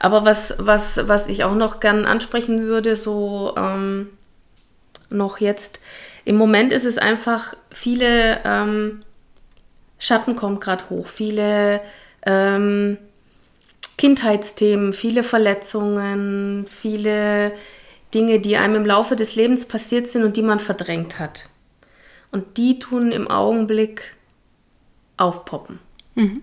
Aber 0.01 0.25
was, 0.25 0.57
was, 0.59 1.07
was 1.07 1.29
ich 1.29 1.45
auch 1.45 1.55
noch 1.55 1.79
gern 1.79 2.07
ansprechen 2.07 2.63
würde, 2.63 2.97
so 2.97 3.55
ähm, 3.57 4.09
noch 5.11 5.39
jetzt, 5.39 5.79
im 6.25 6.35
Moment 6.35 6.73
ist 6.73 6.85
es 6.85 6.99
einfach, 6.99 7.55
viele 7.71 8.41
ähm, 8.45 8.99
Schatten 10.01 10.35
kommen 10.35 10.59
gerade 10.59 10.91
hoch, 10.91 11.07
viele 11.07 11.81
ähm, 12.27 12.99
Kindheitsthemen, 13.99 14.93
viele 14.93 15.23
Verletzungen, 15.23 16.67
viele 16.67 17.53
Dinge, 18.15 18.41
die 18.41 18.57
einem 18.57 18.77
im 18.77 18.87
Laufe 18.87 19.17
des 19.17 19.35
Lebens 19.35 19.67
passiert 19.67 20.07
sind 20.07 20.25
und 20.25 20.37
die 20.37 20.43
man 20.43 20.61
verdrängt 20.61 21.19
hat. 21.19 21.49
Und 22.31 22.57
die 22.57 22.79
tun 22.79 23.13
im 23.13 23.29
Augenblick 23.29 24.15
aufpoppen. 25.17 25.81
Mhm. 26.15 26.43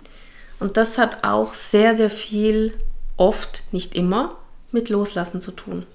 Und 0.60 0.78
das 0.78 0.98
hat 0.98 1.24
auch 1.24 1.54
sehr, 1.54 1.94
sehr 1.94 2.10
viel, 2.10 2.74
oft, 3.18 3.63
nicht 3.72 3.96
immer, 3.96 4.38
mit 4.72 4.89
Loslassen 4.89 5.41
zu 5.41 5.52
tun. 5.52 5.86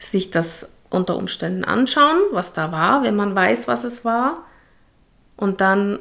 Sich 0.00 0.30
das 0.30 0.68
unter 0.90 1.16
Umständen 1.16 1.64
anschauen, 1.64 2.18
was 2.32 2.52
da 2.52 2.70
war, 2.70 3.02
wenn 3.02 3.16
man 3.16 3.34
weiß, 3.34 3.68
was 3.68 3.84
es 3.84 4.04
war. 4.04 4.44
Und 5.36 5.62
dann 5.62 6.00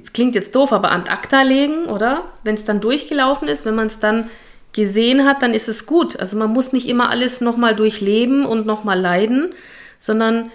es 0.00 0.12
klingt 0.12 0.34
jetzt 0.34 0.54
doof, 0.54 0.72
aber 0.72 0.90
an 0.90 1.06
acta 1.06 1.42
legen, 1.42 1.86
oder? 1.86 2.24
Wenn 2.44 2.54
es 2.54 2.64
dann 2.64 2.80
durchgelaufen 2.80 3.48
ist, 3.48 3.64
wenn 3.64 3.74
man 3.74 3.86
es 3.86 3.98
dann 3.98 4.28
gesehen 4.72 5.24
hat, 5.24 5.42
dann 5.42 5.54
ist 5.54 5.68
es 5.68 5.86
gut. 5.86 6.18
Also 6.18 6.36
man 6.36 6.52
muss 6.52 6.72
nicht 6.72 6.88
immer 6.88 7.08
alles 7.08 7.40
nochmal 7.40 7.74
durchleben 7.74 8.44
und 8.44 8.66
nochmal 8.66 9.00
leiden, 9.00 9.54
sondern 9.98 10.50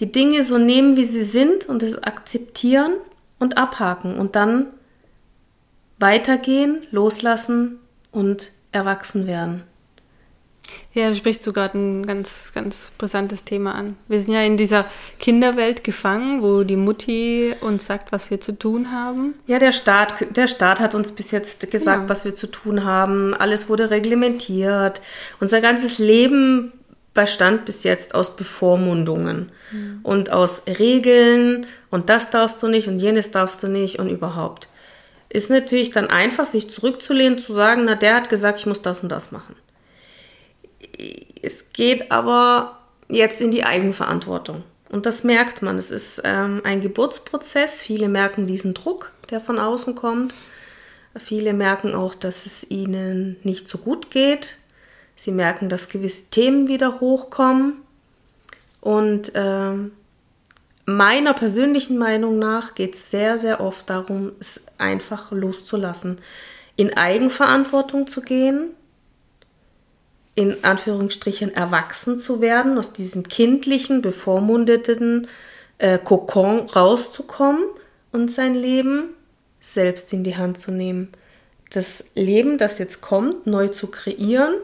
die 0.00 0.10
Dinge 0.10 0.44
so 0.44 0.58
nehmen, 0.58 0.96
wie 0.96 1.04
sie 1.04 1.24
sind 1.24 1.68
und 1.68 1.82
es 1.82 2.02
akzeptieren 2.02 2.94
und 3.38 3.58
abhaken 3.58 4.18
und 4.18 4.36
dann 4.36 4.66
weitergehen, 5.98 6.86
loslassen 6.90 7.78
und 8.12 8.52
erwachsen 8.72 9.26
werden. 9.26 9.62
Ja, 10.94 11.08
da 11.08 11.14
sprichst 11.14 11.44
du 11.44 11.52
gerade 11.52 11.76
ein 11.76 12.06
ganz, 12.06 12.52
ganz 12.54 12.92
brisantes 12.96 13.42
Thema 13.42 13.74
an. 13.74 13.96
Wir 14.06 14.20
sind 14.20 14.32
ja 14.32 14.42
in 14.42 14.56
dieser 14.56 14.86
Kinderwelt 15.18 15.82
gefangen, 15.82 16.40
wo 16.40 16.62
die 16.62 16.76
Mutti 16.76 17.52
uns 17.60 17.86
sagt, 17.86 18.12
was 18.12 18.30
wir 18.30 18.40
zu 18.40 18.56
tun 18.56 18.92
haben. 18.92 19.34
Ja, 19.48 19.58
der 19.58 19.72
Staat, 19.72 20.14
der 20.36 20.46
Staat 20.46 20.78
hat 20.78 20.94
uns 20.94 21.10
bis 21.10 21.32
jetzt 21.32 21.68
gesagt, 21.72 22.04
ja. 22.04 22.08
was 22.08 22.24
wir 22.24 22.36
zu 22.36 22.46
tun 22.46 22.84
haben. 22.84 23.34
Alles 23.34 23.68
wurde 23.68 23.90
reglementiert. 23.90 25.02
Unser 25.40 25.60
ganzes 25.60 25.98
Leben 25.98 26.72
bestand 27.12 27.64
bis 27.64 27.82
jetzt 27.82 28.14
aus 28.14 28.36
Bevormundungen 28.36 29.50
mhm. 29.72 29.98
und 30.04 30.30
aus 30.30 30.62
Regeln 30.66 31.66
und 31.90 32.08
das 32.08 32.30
darfst 32.30 32.62
du 32.62 32.68
nicht 32.68 32.86
und 32.88 33.00
jenes 33.00 33.32
darfst 33.32 33.62
du 33.62 33.68
nicht 33.68 33.98
und 33.98 34.10
überhaupt. 34.10 34.68
Ist 35.28 35.50
natürlich 35.50 35.90
dann 35.90 36.08
einfach, 36.08 36.46
sich 36.46 36.70
zurückzulehnen, 36.70 37.38
zu 37.38 37.52
sagen, 37.52 37.82
na, 37.84 37.96
der 37.96 38.14
hat 38.14 38.28
gesagt, 38.28 38.60
ich 38.60 38.66
muss 38.66 38.82
das 38.82 39.02
und 39.02 39.10
das 39.10 39.32
machen 39.32 39.56
es 41.42 41.72
geht 41.72 42.10
aber 42.10 42.78
jetzt 43.08 43.40
in 43.40 43.50
die 43.50 43.64
Eigenverantwortung. 43.64 44.62
Und 44.90 45.06
das 45.06 45.24
merkt 45.24 45.62
man. 45.62 45.76
Es 45.78 45.90
ist 45.90 46.22
ähm, 46.24 46.60
ein 46.64 46.80
Geburtsprozess. 46.80 47.80
Viele 47.82 48.08
merken 48.08 48.46
diesen 48.46 48.74
Druck, 48.74 49.12
der 49.30 49.40
von 49.40 49.58
außen 49.58 49.94
kommt. 49.94 50.34
Viele 51.16 51.52
merken 51.52 51.94
auch, 51.94 52.14
dass 52.14 52.46
es 52.46 52.70
ihnen 52.70 53.36
nicht 53.42 53.68
so 53.68 53.78
gut 53.78 54.10
geht. 54.10 54.56
Sie 55.16 55.32
merken, 55.32 55.68
dass 55.68 55.88
gewisse 55.88 56.24
Themen 56.30 56.68
wieder 56.68 57.00
hochkommen. 57.00 57.74
Und 58.80 59.32
ähm, 59.34 59.92
meiner 60.86 61.34
persönlichen 61.34 61.98
Meinung 61.98 62.38
nach 62.38 62.74
geht 62.74 62.94
es 62.94 63.10
sehr, 63.10 63.38
sehr 63.38 63.60
oft 63.60 63.88
darum, 63.88 64.32
es 64.40 64.64
einfach 64.76 65.30
loszulassen, 65.30 66.18
in 66.76 66.96
Eigenverantwortung 66.96 68.06
zu 68.06 68.20
gehen, 68.20 68.70
in 70.34 70.64
Anführungsstrichen 70.64 71.54
erwachsen 71.54 72.18
zu 72.18 72.40
werden, 72.40 72.78
aus 72.78 72.92
diesem 72.92 73.28
kindlichen, 73.28 74.02
bevormundeten 74.02 75.28
äh, 75.78 75.98
Kokon 75.98 76.60
rauszukommen 76.60 77.64
und 78.12 78.30
sein 78.30 78.54
Leben 78.54 79.10
selbst 79.60 80.12
in 80.12 80.24
die 80.24 80.36
Hand 80.36 80.58
zu 80.58 80.72
nehmen. 80.72 81.12
Das 81.70 82.04
Leben, 82.14 82.58
das 82.58 82.78
jetzt 82.78 83.00
kommt, 83.00 83.46
neu 83.46 83.68
zu 83.68 83.86
kreieren 83.86 84.56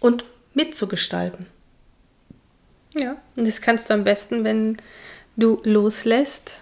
und 0.00 0.24
mitzugestalten. 0.54 1.46
Ja, 2.94 3.16
und 3.36 3.48
das 3.48 3.62
kannst 3.62 3.88
du 3.88 3.94
am 3.94 4.04
besten, 4.04 4.44
wenn 4.44 4.76
du 5.36 5.60
loslässt. 5.64 6.60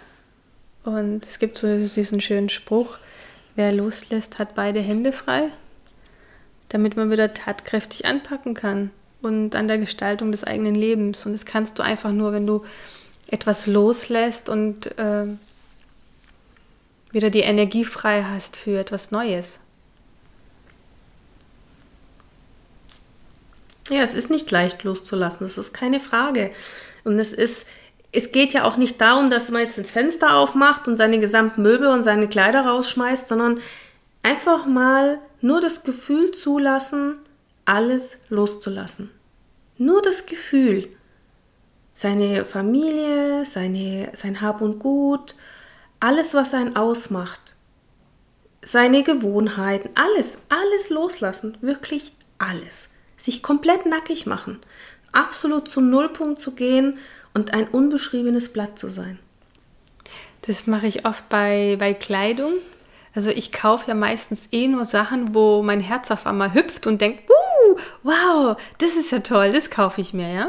Und 0.84 1.24
es 1.24 1.40
gibt 1.40 1.58
so 1.58 1.66
diesen 1.66 2.20
schönen 2.20 2.48
Spruch, 2.48 2.98
wer 3.56 3.72
loslässt, 3.72 4.38
hat 4.38 4.54
beide 4.54 4.80
Hände 4.80 5.12
frei 5.12 5.50
damit 6.70 6.96
man 6.96 7.11
wieder 7.11 7.35
tatkräftig 7.35 8.06
anpacken 8.06 8.54
kann 8.54 8.90
und 9.20 9.54
an 9.54 9.68
der 9.68 9.78
Gestaltung 9.78 10.33
des 10.33 10.44
eigenen 10.44 10.74
Lebens. 10.74 11.26
Und 11.26 11.33
das 11.33 11.44
kannst 11.44 11.78
du 11.78 11.83
einfach 11.83 12.12
nur, 12.12 12.33
wenn 12.33 12.46
du 12.46 12.64
etwas 13.28 13.66
loslässt 13.66 14.48
und 14.48 14.98
äh, 14.98 15.26
wieder 17.12 17.30
die 17.30 17.40
Energie 17.40 17.85
frei 17.85 18.22
hast 18.22 18.56
für 18.56 18.78
etwas 18.78 19.11
Neues. 19.11 19.59
Ja, 23.88 24.02
es 24.02 24.14
ist 24.14 24.30
nicht 24.30 24.50
leicht 24.50 24.85
loszulassen, 24.85 25.46
das 25.46 25.59
ist 25.59 25.74
keine 25.74 25.98
Frage. 25.98 26.52
Und 27.02 27.18
es 27.18 27.33
ist, 27.33 27.66
es 28.12 28.30
geht 28.30 28.52
ja 28.52 28.62
auch 28.62 28.76
nicht 28.76 29.00
darum, 29.00 29.30
dass 29.30 29.50
man 29.50 29.62
jetzt 29.62 29.78
ins 29.78 29.90
Fenster 29.90 30.37
aufmacht 30.37 30.87
und 30.87 30.96
seine 30.96 31.18
gesamten 31.18 31.62
Möbel 31.62 31.88
und 31.88 32.04
seine 32.04 32.28
Kleider 32.28 32.66
rausschmeißt, 32.66 33.28
sondern 33.28 33.61
einfach 34.22 34.66
mal 34.66 35.18
nur 35.40 35.61
das 35.61 35.83
Gefühl 35.83 36.33
zulassen, 36.33 37.18
alles 37.64 38.18
loszulassen. 38.29 39.11
Nur 39.79 40.03
das 40.03 40.26
Gefühl. 40.26 40.88
Seine 41.94 42.44
Familie, 42.44 43.44
seine, 43.46 44.12
sein 44.14 44.40
Hab 44.40 44.61
und 44.61 44.79
Gut, 44.79 45.37
alles, 46.00 46.35
was 46.35 46.55
einen 46.55 46.76
ausmacht. 46.76 47.55
Seine 48.62 49.03
Gewohnheiten, 49.03 49.90
alles, 49.94 50.38
alles 50.48 50.90
loslassen. 50.90 51.57
Wirklich 51.61 52.12
alles. 52.38 52.88
Sich 53.16 53.42
komplett 53.42 53.87
nackig 53.87 54.26
machen. 54.26 54.61
absolut 55.12 55.68
zum 55.68 55.90
Nullpunkt 55.90 56.38
zu 56.38 56.53
gehen 56.53 56.98
und 57.35 57.53
ein 57.53 57.66
unbeschriebenes 57.68 58.53
Blatt 58.53 58.79
zu 58.79 58.88
sein. 58.90 59.18
Das 60.42 60.66
mache 60.66 60.87
ich 60.87 61.05
oft 61.05 61.29
bei, 61.29 61.76
bei 61.79 61.94
Kleidung. 61.94 62.55
Also 63.14 63.30
ich 63.30 63.50
kaufe 63.52 63.88
ja 63.88 63.94
meistens 63.94 64.48
eh 64.52 64.68
nur 64.68 64.84
Sachen, 64.84 65.34
wo 65.34 65.62
mein 65.62 65.80
Herz 65.80 66.10
auf 66.10 66.26
einmal 66.26 66.54
hüpft 66.54 66.86
und 66.86 67.00
denkt, 67.00 67.28
uh, 67.28 67.76
wow, 68.02 68.56
das 68.78 68.94
ist 68.94 69.10
ja 69.10 69.20
toll, 69.20 69.50
das 69.50 69.70
kaufe 69.70 70.00
ich 70.00 70.12
mir, 70.12 70.32
ja. 70.32 70.48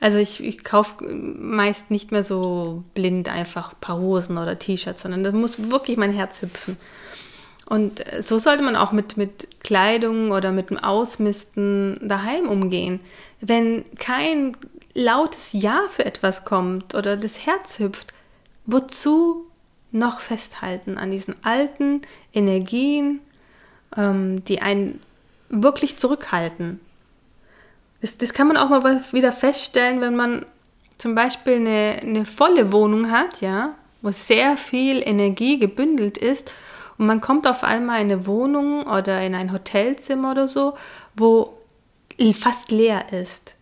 Also 0.00 0.18
ich, 0.18 0.42
ich 0.42 0.64
kaufe 0.64 1.04
meist 1.04 1.90
nicht 1.90 2.10
mehr 2.10 2.24
so 2.24 2.82
blind 2.94 3.28
einfach 3.28 3.72
ein 3.72 3.80
paar 3.80 3.98
Hosen 3.98 4.36
oder 4.36 4.58
T-Shirts, 4.58 5.02
sondern 5.02 5.22
da 5.22 5.30
muss 5.30 5.70
wirklich 5.70 5.96
mein 5.96 6.12
Herz 6.12 6.42
hüpfen. 6.42 6.76
Und 7.66 8.02
so 8.20 8.38
sollte 8.38 8.64
man 8.64 8.74
auch 8.74 8.90
mit, 8.90 9.16
mit 9.16 9.48
Kleidung 9.62 10.32
oder 10.32 10.50
mit 10.50 10.70
dem 10.70 10.78
Ausmisten 10.78 12.00
daheim 12.02 12.48
umgehen. 12.48 12.98
Wenn 13.40 13.84
kein 13.98 14.56
lautes 14.94 15.52
Ja 15.52 15.82
für 15.88 16.04
etwas 16.04 16.44
kommt 16.44 16.94
oder 16.94 17.16
das 17.16 17.46
Herz 17.46 17.78
hüpft, 17.78 18.12
wozu 18.66 19.46
noch 19.92 20.20
festhalten 20.20 20.98
an 20.98 21.10
diesen 21.10 21.36
alten 21.42 22.02
Energien, 22.32 23.20
ähm, 23.96 24.44
die 24.44 24.60
einen 24.60 25.00
wirklich 25.48 25.98
zurückhalten? 25.98 26.80
Das, 28.00 28.18
das 28.18 28.32
kann 28.32 28.48
man 28.48 28.56
auch 28.56 28.68
mal 28.70 29.02
wieder 29.12 29.32
feststellen, 29.32 30.00
wenn 30.00 30.16
man 30.16 30.44
zum 30.98 31.14
Beispiel 31.14 31.54
eine, 31.54 31.98
eine 32.02 32.24
volle 32.24 32.72
Wohnung 32.72 33.10
hat, 33.10 33.40
ja, 33.40 33.74
wo 34.02 34.10
sehr 34.10 34.56
viel 34.56 35.02
Energie 35.06 35.58
gebündelt 35.58 36.18
ist 36.18 36.52
und 36.98 37.06
man 37.06 37.20
kommt 37.20 37.46
auf 37.46 37.64
einmal 37.64 38.00
in 38.00 38.10
eine 38.10 38.26
Wohnung 38.26 38.86
oder 38.86 39.20
in 39.22 39.34
ein 39.34 39.52
Hotelzimmer 39.52 40.32
oder 40.32 40.48
so, 40.48 40.74
wo 41.16 41.58
fast 42.34 42.70
leer 42.70 43.12
ist. 43.12 43.54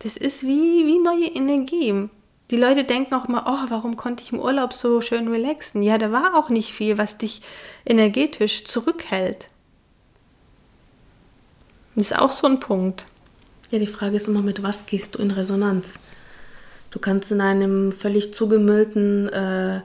Das 0.00 0.16
ist 0.16 0.42
wie, 0.42 0.86
wie 0.86 0.98
neue 0.98 1.26
Energie. 1.26 2.08
Die 2.52 2.58
Leute 2.58 2.84
denken 2.84 3.14
auch 3.14 3.24
immer, 3.24 3.44
oh, 3.46 3.70
warum 3.70 3.96
konnte 3.96 4.22
ich 4.22 4.30
im 4.30 4.38
Urlaub 4.38 4.74
so 4.74 5.00
schön 5.00 5.26
relaxen? 5.28 5.82
Ja, 5.82 5.96
da 5.96 6.12
war 6.12 6.36
auch 6.36 6.50
nicht 6.50 6.74
viel, 6.74 6.98
was 6.98 7.16
dich 7.16 7.40
energetisch 7.86 8.66
zurückhält. 8.66 9.48
Das 11.94 12.10
ist 12.10 12.18
auch 12.18 12.30
so 12.30 12.46
ein 12.46 12.60
Punkt. 12.60 13.06
Ja, 13.70 13.78
die 13.78 13.86
Frage 13.86 14.16
ist 14.16 14.28
immer, 14.28 14.42
mit 14.42 14.62
was 14.62 14.84
gehst 14.84 15.14
du 15.14 15.22
in 15.22 15.30
Resonanz? 15.30 15.94
Du 16.90 16.98
kannst 16.98 17.32
in 17.32 17.40
einem 17.40 17.90
völlig 17.90 18.34
zugemüllten 18.34 19.30
äh, 19.30 19.76
äh, 19.78 19.80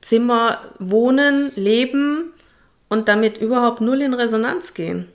Zimmer 0.00 0.58
wohnen, 0.80 1.52
leben 1.54 2.32
und 2.88 3.06
damit 3.06 3.38
überhaupt 3.38 3.80
null 3.80 4.02
in 4.02 4.14
Resonanz 4.14 4.74
gehen. 4.74 5.06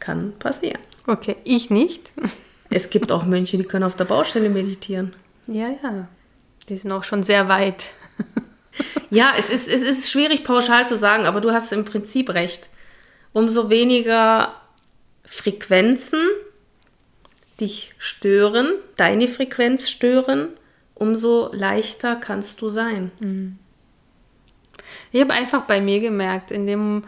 Kann 0.00 0.32
passieren. 0.38 0.80
Okay, 1.06 1.36
ich 1.44 1.68
nicht. 1.68 2.12
Es 2.72 2.90
gibt 2.90 3.12
auch 3.12 3.24
Mönche, 3.24 3.56
die 3.56 3.64
können 3.64 3.84
auf 3.84 3.96
der 3.96 4.04
Baustelle 4.04 4.48
meditieren. 4.48 5.14
Ja, 5.46 5.68
ja. 5.82 6.08
Die 6.68 6.76
sind 6.76 6.92
auch 6.92 7.04
schon 7.04 7.22
sehr 7.22 7.48
weit. 7.48 7.90
ja, 9.10 9.32
es 9.38 9.50
ist, 9.50 9.68
es 9.68 9.82
ist 9.82 10.10
schwierig 10.10 10.44
pauschal 10.44 10.86
zu 10.86 10.96
sagen, 10.96 11.26
aber 11.26 11.40
du 11.40 11.52
hast 11.52 11.72
im 11.72 11.84
Prinzip 11.84 12.30
recht. 12.30 12.68
Umso 13.32 13.70
weniger 13.70 14.54
Frequenzen 15.24 16.20
dich 17.60 17.94
stören, 17.98 18.72
deine 18.96 19.28
Frequenz 19.28 19.88
stören, 19.88 20.48
umso 20.94 21.50
leichter 21.52 22.16
kannst 22.16 22.60
du 22.62 22.70
sein. 22.70 23.12
Mhm. 23.20 23.58
Ich 25.12 25.20
habe 25.20 25.32
einfach 25.32 25.62
bei 25.62 25.80
mir 25.80 26.00
gemerkt, 26.00 26.50
in 26.50 26.66
dem 26.66 27.04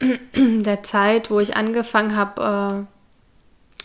der 0.34 0.82
Zeit, 0.82 1.30
wo 1.30 1.40
ich 1.40 1.56
angefangen 1.56 2.16
habe, 2.16 2.86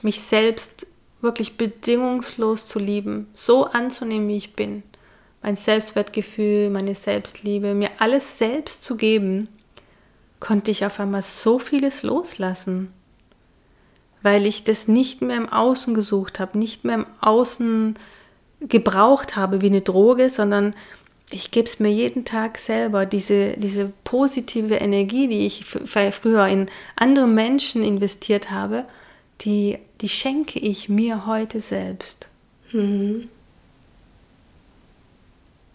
äh, 0.01 0.05
mich 0.05 0.21
selbst 0.21 0.87
wirklich 1.21 1.57
bedingungslos 1.57 2.67
zu 2.67 2.79
lieben, 2.79 3.27
so 3.33 3.65
anzunehmen, 3.65 4.27
wie 4.27 4.37
ich 4.37 4.53
bin, 4.53 4.83
mein 5.41 5.55
Selbstwertgefühl, 5.55 6.69
meine 6.69 6.95
Selbstliebe, 6.95 7.73
mir 7.73 7.89
alles 7.99 8.37
selbst 8.37 8.83
zu 8.83 8.95
geben, 8.95 9.49
konnte 10.39 10.71
ich 10.71 10.85
auf 10.85 10.99
einmal 10.99 11.23
so 11.23 11.57
vieles 11.59 12.03
loslassen 12.03 12.93
weil 14.27 14.45
ich 14.45 14.63
das 14.63 14.87
nicht 14.87 15.21
mehr 15.21 15.37
im 15.37 15.49
Außen 15.49 15.93
gesucht 15.93 16.39
habe, 16.39 16.57
nicht 16.57 16.83
mehr 16.83 16.95
im 16.95 17.05
Außen 17.21 17.97
gebraucht 18.59 19.35
habe 19.35 19.61
wie 19.61 19.67
eine 19.67 19.81
Droge, 19.81 20.29
sondern 20.29 20.75
ich 21.29 21.51
gebe 21.51 21.67
es 21.67 21.79
mir 21.79 21.91
jeden 21.91 22.25
Tag 22.25 22.57
selber, 22.57 23.05
diese, 23.05 23.53
diese 23.57 23.91
positive 24.03 24.75
Energie, 24.75 25.27
die 25.27 25.45
ich 25.45 25.65
früher 25.65 26.47
in 26.47 26.65
andere 26.95 27.27
Menschen 27.27 27.83
investiert 27.83 28.49
habe, 28.49 28.85
die, 29.41 29.77
die 30.01 30.09
schenke 30.09 30.59
ich 30.59 30.89
mir 30.89 31.25
heute 31.25 31.61
selbst. 31.61 32.27
Mhm. 32.71 33.29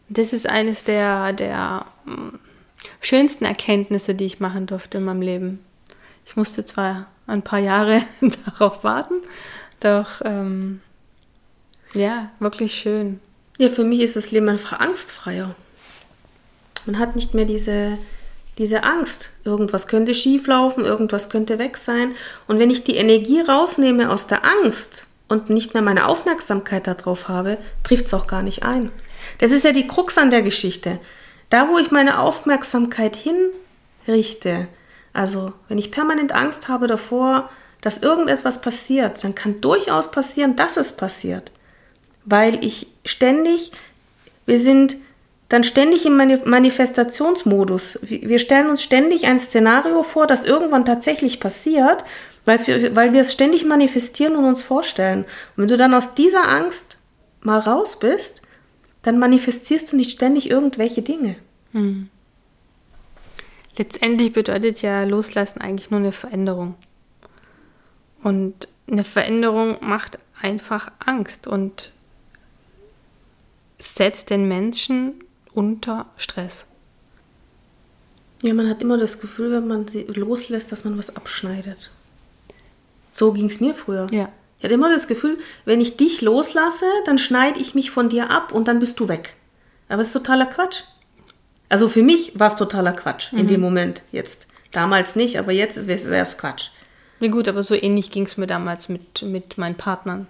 Das 0.09 0.33
ist 0.33 0.47
eines 0.47 0.85
der, 0.85 1.33
der 1.33 1.87
hm, 2.05 2.39
schönsten 3.01 3.45
Erkenntnisse, 3.45 4.15
die 4.15 4.27
ich 4.27 4.41
machen 4.41 4.67
durfte 4.67 4.99
in 4.99 5.05
meinem 5.05 5.23
Leben. 5.23 5.65
Ich 6.27 6.37
musste 6.37 6.65
zwar 6.65 7.07
ein 7.27 7.43
paar 7.43 7.59
Jahre 7.59 8.03
darauf 8.45 8.85
warten. 8.85 9.15
Doch 9.81 10.21
ähm, 10.25 10.81
ja, 11.95 12.31
wirklich 12.39 12.75
schön. 12.75 13.21
Ja, 13.59 13.69
für 13.69 13.85
mich 13.85 14.01
ist 14.01 14.17
das 14.17 14.31
Leben 14.31 14.49
einfach 14.49 14.81
angstfreier. 14.81 15.55
Man 16.87 16.99
hat 16.99 17.17
nicht 17.17 17.35
mehr 17.35 17.45
diese, 17.45 17.99
diese 18.63 18.85
Angst. 18.85 19.31
Irgendwas 19.45 19.89
könnte 19.89 20.15
schieflaufen, 20.15 20.85
irgendwas 20.85 21.29
könnte 21.29 21.59
weg 21.59 21.77
sein. 21.77 22.15
Und 22.47 22.61
wenn 22.61 22.71
ich 22.71 22.85
die 22.85 22.95
Energie 22.95 23.41
rausnehme 23.41 24.09
aus 24.09 24.29
der 24.29 24.45
Angst 24.45 25.09
und 25.27 25.51
nicht 25.51 25.75
mehr 25.75 25.83
meine 25.83 26.07
Aufmerksamkeit 26.07 26.87
darauf 26.87 27.29
habe, 27.29 27.59
trifft 27.83 28.07
es 28.07 28.15
auch 28.15 28.29
gar 28.29 28.45
nicht 28.45 28.63
ein. 28.63 28.93
Das 29.39 29.51
ist 29.51 29.65
ja 29.65 29.73
die 29.73 29.89
Krux 29.89 30.17
an 30.17 30.31
der 30.31 30.43
Geschichte. 30.43 31.01
Da, 31.51 31.69
wo 31.69 31.79
ich 31.79 31.91
meine 31.91 32.21
Aufmerksamkeit 32.21 33.17
hinrichte, 33.17 34.69
also, 35.13 35.53
wenn 35.69 35.79
ich 35.79 35.91
permanent 35.91 36.31
Angst 36.31 36.69
habe 36.69 36.87
davor, 36.87 37.51
dass 37.81 37.99
irgendetwas 37.99 38.61
passiert, 38.61 39.25
dann 39.25 39.35
kann 39.35 39.61
durchaus 39.61 40.13
passieren, 40.13 40.55
dass 40.55 40.77
es 40.77 40.93
passiert. 40.93 41.51
Weil 42.25 42.65
ich 42.65 42.87
ständig, 43.05 43.73
wir 44.47 44.57
sind 44.57 44.97
dann 45.53 45.65
ständig 45.65 46.07
im 46.07 46.17
Manifestationsmodus. 46.17 47.99
Wir 48.01 48.39
stellen 48.39 48.71
uns 48.71 48.83
ständig 48.83 49.27
ein 49.27 49.39
Szenario 49.39 50.03
vor, 50.03 50.27
das 50.27 50.47
irgendwann 50.47 50.87
tatsächlich 50.87 51.41
passiert, 51.41 52.07
wir, 52.47 52.97
weil 52.97 53.13
wir 53.13 53.21
es 53.21 53.35
ständig 53.35 53.63
manifestieren 53.67 54.35
und 54.35 54.47
uns 54.47 54.63
vorstellen. 54.63 55.25
Und 55.25 55.65
wenn 55.65 55.69
du 55.69 55.77
dann 55.77 55.93
aus 55.93 56.15
dieser 56.15 56.49
Angst 56.49 56.97
mal 57.43 57.59
raus 57.59 57.99
bist, 57.99 58.41
dann 59.03 59.19
manifestierst 59.19 59.93
du 59.93 59.97
nicht 59.97 60.13
ständig 60.13 60.49
irgendwelche 60.49 61.03
Dinge. 61.03 61.37
Hm. 61.73 62.09
Letztendlich 63.77 64.33
bedeutet 64.33 64.81
ja 64.81 65.05
Loslassen 65.05 65.61
eigentlich 65.61 65.91
nur 65.91 66.01
eine 66.01 66.13
Veränderung. 66.13 66.77
Und 68.23 68.69
eine 68.91 69.05
Veränderung 69.05 69.77
macht 69.83 70.19
einfach 70.41 70.91
Angst 70.99 71.47
und 71.47 71.93
setzt 73.79 74.31
den 74.31 74.49
Menschen 74.49 75.23
unter 75.55 76.07
Stress. 76.17 76.67
Ja, 78.43 78.55
man 78.55 78.69
hat 78.69 78.83
immer 78.83 78.99
das 78.99 79.21
Gefühl, 79.21 79.53
wenn 79.53 79.69
man 79.69 79.87
sie 79.87 80.03
loslässt, 80.03 80.73
dass 80.73 80.85
man 80.85 80.99
was 80.99 81.15
abschneidet. 81.15 81.91
So 83.13 83.33
ging 83.33 83.47
es 83.47 83.61
mir 83.61 83.75
früher. 83.75 84.09
Ja. 84.11 84.29
Ich 84.59 84.65
hatte 84.65 84.75
immer 84.75 84.91
das 84.91 85.09
Gefühl, 85.09 85.39
wenn 85.65 85.81
ich 85.81 85.97
dich 85.97 86.23
loslasse, 86.23 86.87
dann 87.05 87.19
schneide 87.19 87.61
ich 87.61 87.75
mich 87.75 87.91
von 87.91 88.09
dir 88.09 88.31
ab 88.31 88.53
und 88.53 88.69
dann 88.69 88.79
bist 88.79 88.99
du 89.01 89.09
weg. 89.09 89.35
Aber 89.89 90.03
es 90.03 90.09
ist 90.09 90.15
totaler 90.15 90.47
Quatsch. 90.47 90.85
Also 91.69 91.89
für 91.89 92.03
mich 92.03 92.39
war 92.39 92.49
es 92.49 92.57
totaler 92.57 92.93
Quatsch 92.93 93.33
mhm. 93.33 93.39
in 93.41 93.49
dem 93.49 93.61
mhm. 93.61 93.67
Moment 93.67 94.03
jetzt. 94.13 94.47
Damals 94.71 95.17
nicht, 95.17 95.39
aber 95.39 95.53
jetzt 95.53 95.87
wäre 95.87 96.23
es 96.23 96.39
Quatsch. 96.39 96.71
Na 97.21 97.29
gut, 97.29 97.47
aber 97.47 97.63
so 97.63 97.75
ähnlich 97.75 98.11
ging 98.11 98.25
es 98.25 98.37
mir 98.37 98.47
damals 98.47 98.89
mit, 98.89 99.23
mit 99.23 99.59
meinen 99.59 99.77
Partnern. 99.77 100.27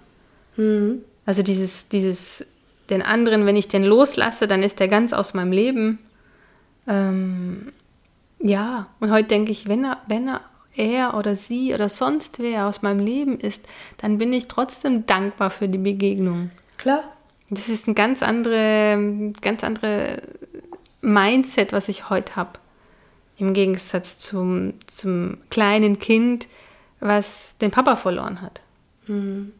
Mhm. 0.57 1.03
Also 1.25 1.41
dieses, 1.41 1.87
dieses, 1.87 2.45
den 2.89 3.01
anderen, 3.01 3.45
wenn 3.45 3.55
ich 3.55 3.67
den 3.67 3.83
loslasse, 3.83 4.47
dann 4.47 4.63
ist 4.63 4.79
der 4.79 4.87
ganz 4.87 5.13
aus 5.13 5.33
meinem 5.33 5.51
Leben. 5.51 5.99
Ähm, 6.87 7.71
ja, 8.39 8.87
und 8.99 9.11
heute 9.11 9.29
denke 9.29 9.51
ich, 9.51 9.67
wenn 9.67 9.85
er, 9.85 9.97
wenn 10.07 10.27
er, 10.27 10.41
er 10.75 11.15
oder 11.15 11.35
sie 11.35 11.73
oder 11.73 11.87
sonst 11.87 12.39
wer 12.39 12.67
aus 12.67 12.81
meinem 12.81 12.99
Leben 12.99 13.39
ist, 13.39 13.61
dann 13.97 14.17
bin 14.17 14.33
ich 14.33 14.47
trotzdem 14.47 15.05
dankbar 15.05 15.49
für 15.49 15.67
die 15.67 15.77
Begegnung. 15.77 16.51
Klar. 16.77 17.03
Das 17.49 17.69
ist 17.69 17.87
eine 17.87 17.93
ganz 17.93 18.23
andere, 18.23 19.31
ganz 19.41 19.63
andere 19.63 20.21
Mindset, 21.01 21.71
was 21.71 21.87
ich 21.87 22.09
heute 22.09 22.35
habe. 22.35 22.59
Im 23.37 23.53
Gegensatz 23.53 24.19
zum, 24.19 24.73
zum 24.87 25.37
kleinen 25.49 25.99
Kind, 25.99 26.47
was 26.99 27.55
den 27.59 27.71
Papa 27.71 27.95
verloren 27.95 28.41
hat. 28.41 28.61
Mhm. 29.07 29.53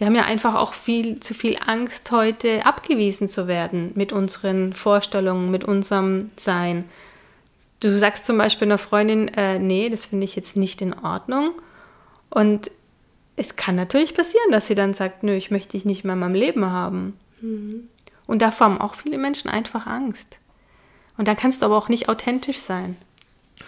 Wir 0.00 0.06
haben 0.06 0.14
ja 0.14 0.24
einfach 0.24 0.54
auch 0.54 0.72
viel 0.72 1.20
zu 1.20 1.34
viel 1.34 1.58
Angst, 1.62 2.10
heute 2.10 2.64
abgewiesen 2.64 3.28
zu 3.28 3.46
werden 3.48 3.92
mit 3.96 4.14
unseren 4.14 4.72
Vorstellungen, 4.72 5.50
mit 5.50 5.64
unserem 5.64 6.30
Sein. 6.38 6.86
Du 7.80 7.98
sagst 7.98 8.24
zum 8.24 8.38
Beispiel 8.38 8.66
einer 8.66 8.78
Freundin, 8.78 9.28
äh, 9.28 9.58
nee, 9.58 9.90
das 9.90 10.06
finde 10.06 10.24
ich 10.24 10.34
jetzt 10.36 10.56
nicht 10.56 10.80
in 10.80 10.94
Ordnung. 10.94 11.50
Und 12.30 12.70
es 13.36 13.56
kann 13.56 13.76
natürlich 13.76 14.14
passieren, 14.14 14.50
dass 14.50 14.68
sie 14.68 14.74
dann 14.74 14.94
sagt, 14.94 15.22
nö, 15.22 15.34
ich 15.34 15.50
möchte 15.50 15.72
dich 15.72 15.84
nicht 15.84 16.02
mehr 16.02 16.14
in 16.14 16.20
meinem 16.20 16.34
Leben 16.34 16.64
haben. 16.64 17.18
Mhm. 17.42 17.86
Und 18.26 18.40
davor 18.40 18.68
haben 18.68 18.80
auch 18.80 18.94
viele 18.94 19.18
Menschen 19.18 19.50
einfach 19.50 19.86
Angst. 19.86 20.38
Und 21.18 21.28
dann 21.28 21.36
kannst 21.36 21.60
du 21.60 21.66
aber 21.66 21.76
auch 21.76 21.90
nicht 21.90 22.08
authentisch 22.08 22.60
sein. 22.60 22.96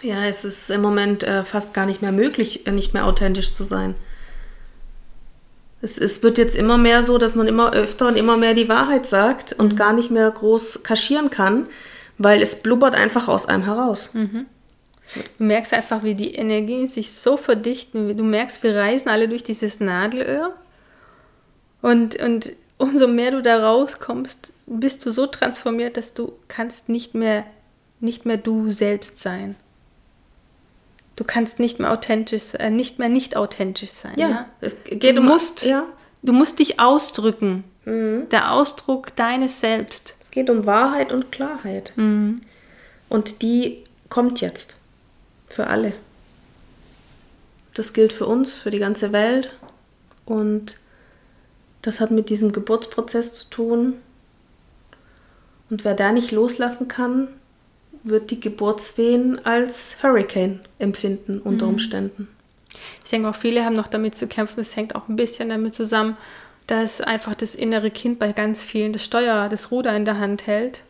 Ja, 0.01 0.25
es 0.25 0.43
ist 0.43 0.71
im 0.71 0.81
Moment 0.81 1.21
äh, 1.21 1.43
fast 1.43 1.75
gar 1.75 1.85
nicht 1.85 2.01
mehr 2.01 2.11
möglich, 2.11 2.65
äh, 2.65 2.71
nicht 2.71 2.95
mehr 2.95 3.05
authentisch 3.05 3.53
zu 3.53 3.63
sein. 3.63 3.93
Es, 5.83 5.97
es, 5.97 6.23
wird 6.23 6.37
jetzt 6.37 6.55
immer 6.55 6.77
mehr 6.77 7.03
so, 7.03 7.17
dass 7.17 7.35
man 7.35 7.45
immer 7.45 7.73
öfter 7.73 8.07
und 8.07 8.15
immer 8.15 8.37
mehr 8.37 8.53
die 8.53 8.69
Wahrheit 8.69 9.05
sagt 9.05 9.51
und 9.51 9.73
mhm. 9.73 9.75
gar 9.75 9.91
nicht 9.91 10.11
mehr 10.11 10.31
groß 10.31 10.81
kaschieren 10.81 11.29
kann, 11.29 11.67
weil 12.17 12.41
es 12.41 12.61
blubbert 12.61 12.95
einfach 12.95 13.27
aus 13.27 13.45
einem 13.45 13.65
heraus. 13.65 14.11
Mhm. 14.13 14.45
Du 15.37 15.43
merkst 15.43 15.73
einfach, 15.73 16.03
wie 16.03 16.15
die 16.15 16.35
Energien 16.35 16.87
sich 16.87 17.11
so 17.11 17.35
verdichten. 17.35 18.17
Du 18.17 18.23
merkst, 18.23 18.63
wir 18.63 18.75
reisen 18.75 19.09
alle 19.09 19.27
durch 19.27 19.43
dieses 19.43 19.81
Nadelöhr. 19.81 20.53
Und, 21.81 22.15
und 22.23 22.53
umso 22.77 23.07
mehr 23.07 23.31
du 23.31 23.41
da 23.41 23.69
rauskommst, 23.69 24.53
bist 24.65 25.05
du 25.05 25.11
so 25.11 25.27
transformiert, 25.27 25.97
dass 25.97 26.13
du 26.13 26.31
kannst 26.47 26.87
nicht 26.87 27.13
mehr, 27.13 27.45
nicht 27.99 28.25
mehr 28.25 28.37
du 28.37 28.71
selbst 28.71 29.21
sein. 29.21 29.57
Du 31.23 31.27
kannst 31.27 31.57
nicht 31.57 31.79
mehr 31.79 31.89
authentisch, 31.93 32.53
äh, 32.59 32.69
nicht 32.69 32.99
mehr 32.99 33.07
nicht 33.07 33.37
authentisch 33.37 33.91
sein. 33.91 34.11
Ja, 34.17 34.29
ja? 34.29 34.45
es 34.59 34.83
geht 34.83 35.15
du 35.15 35.21
um, 35.21 35.27
musst, 35.27 35.63
ja. 35.63 35.85
du 36.21 36.33
musst 36.33 36.59
dich 36.59 36.81
ausdrücken. 36.81 37.63
Mhm. 37.85 38.27
Der 38.29 38.51
Ausdruck 38.51 39.15
deines 39.15 39.61
Selbst. 39.61 40.15
Es 40.21 40.31
geht 40.31 40.49
um 40.49 40.65
Wahrheit 40.65 41.13
und 41.13 41.31
Klarheit. 41.31 41.93
Mhm. 41.95 42.41
Und 43.07 43.41
die 43.41 43.85
kommt 44.09 44.41
jetzt. 44.41 44.75
Für 45.47 45.67
alle. 45.67 45.93
Das 47.73 47.93
gilt 47.93 48.11
für 48.11 48.25
uns, 48.25 48.55
für 48.55 48.69
die 48.69 48.79
ganze 48.79 49.13
Welt. 49.13 49.49
Und 50.25 50.77
das 51.83 52.01
hat 52.01 52.11
mit 52.11 52.29
diesem 52.29 52.51
Geburtsprozess 52.51 53.33
zu 53.33 53.49
tun. 53.49 53.93
Und 55.69 55.85
wer 55.85 55.93
da 55.93 56.11
nicht 56.11 56.31
loslassen 56.31 56.89
kann, 56.89 57.29
wird 58.03 58.31
die 58.31 58.39
Geburtswehen 58.39 59.43
als 59.45 59.97
Hurricane 60.03 60.59
empfinden 60.79 61.39
unter 61.39 61.65
mhm. 61.65 61.73
Umständen. 61.73 62.27
Ich 63.03 63.11
denke 63.11 63.29
auch 63.29 63.35
viele 63.35 63.65
haben 63.65 63.75
noch 63.75 63.87
damit 63.87 64.15
zu 64.15 64.27
kämpfen. 64.27 64.59
Es 64.59 64.75
hängt 64.75 64.95
auch 64.95 65.07
ein 65.07 65.15
bisschen 65.15 65.49
damit 65.49 65.75
zusammen, 65.75 66.17
dass 66.67 67.01
einfach 67.01 67.35
das 67.35 67.55
innere 67.55 67.91
Kind 67.91 68.19
bei 68.19 68.31
ganz 68.31 68.63
vielen 68.63 68.93
das 68.93 69.03
Steuer, 69.03 69.49
das 69.49 69.71
Ruder 69.71 69.95
in 69.95 70.05
der 70.05 70.19
Hand 70.19 70.47
hält. 70.47 70.81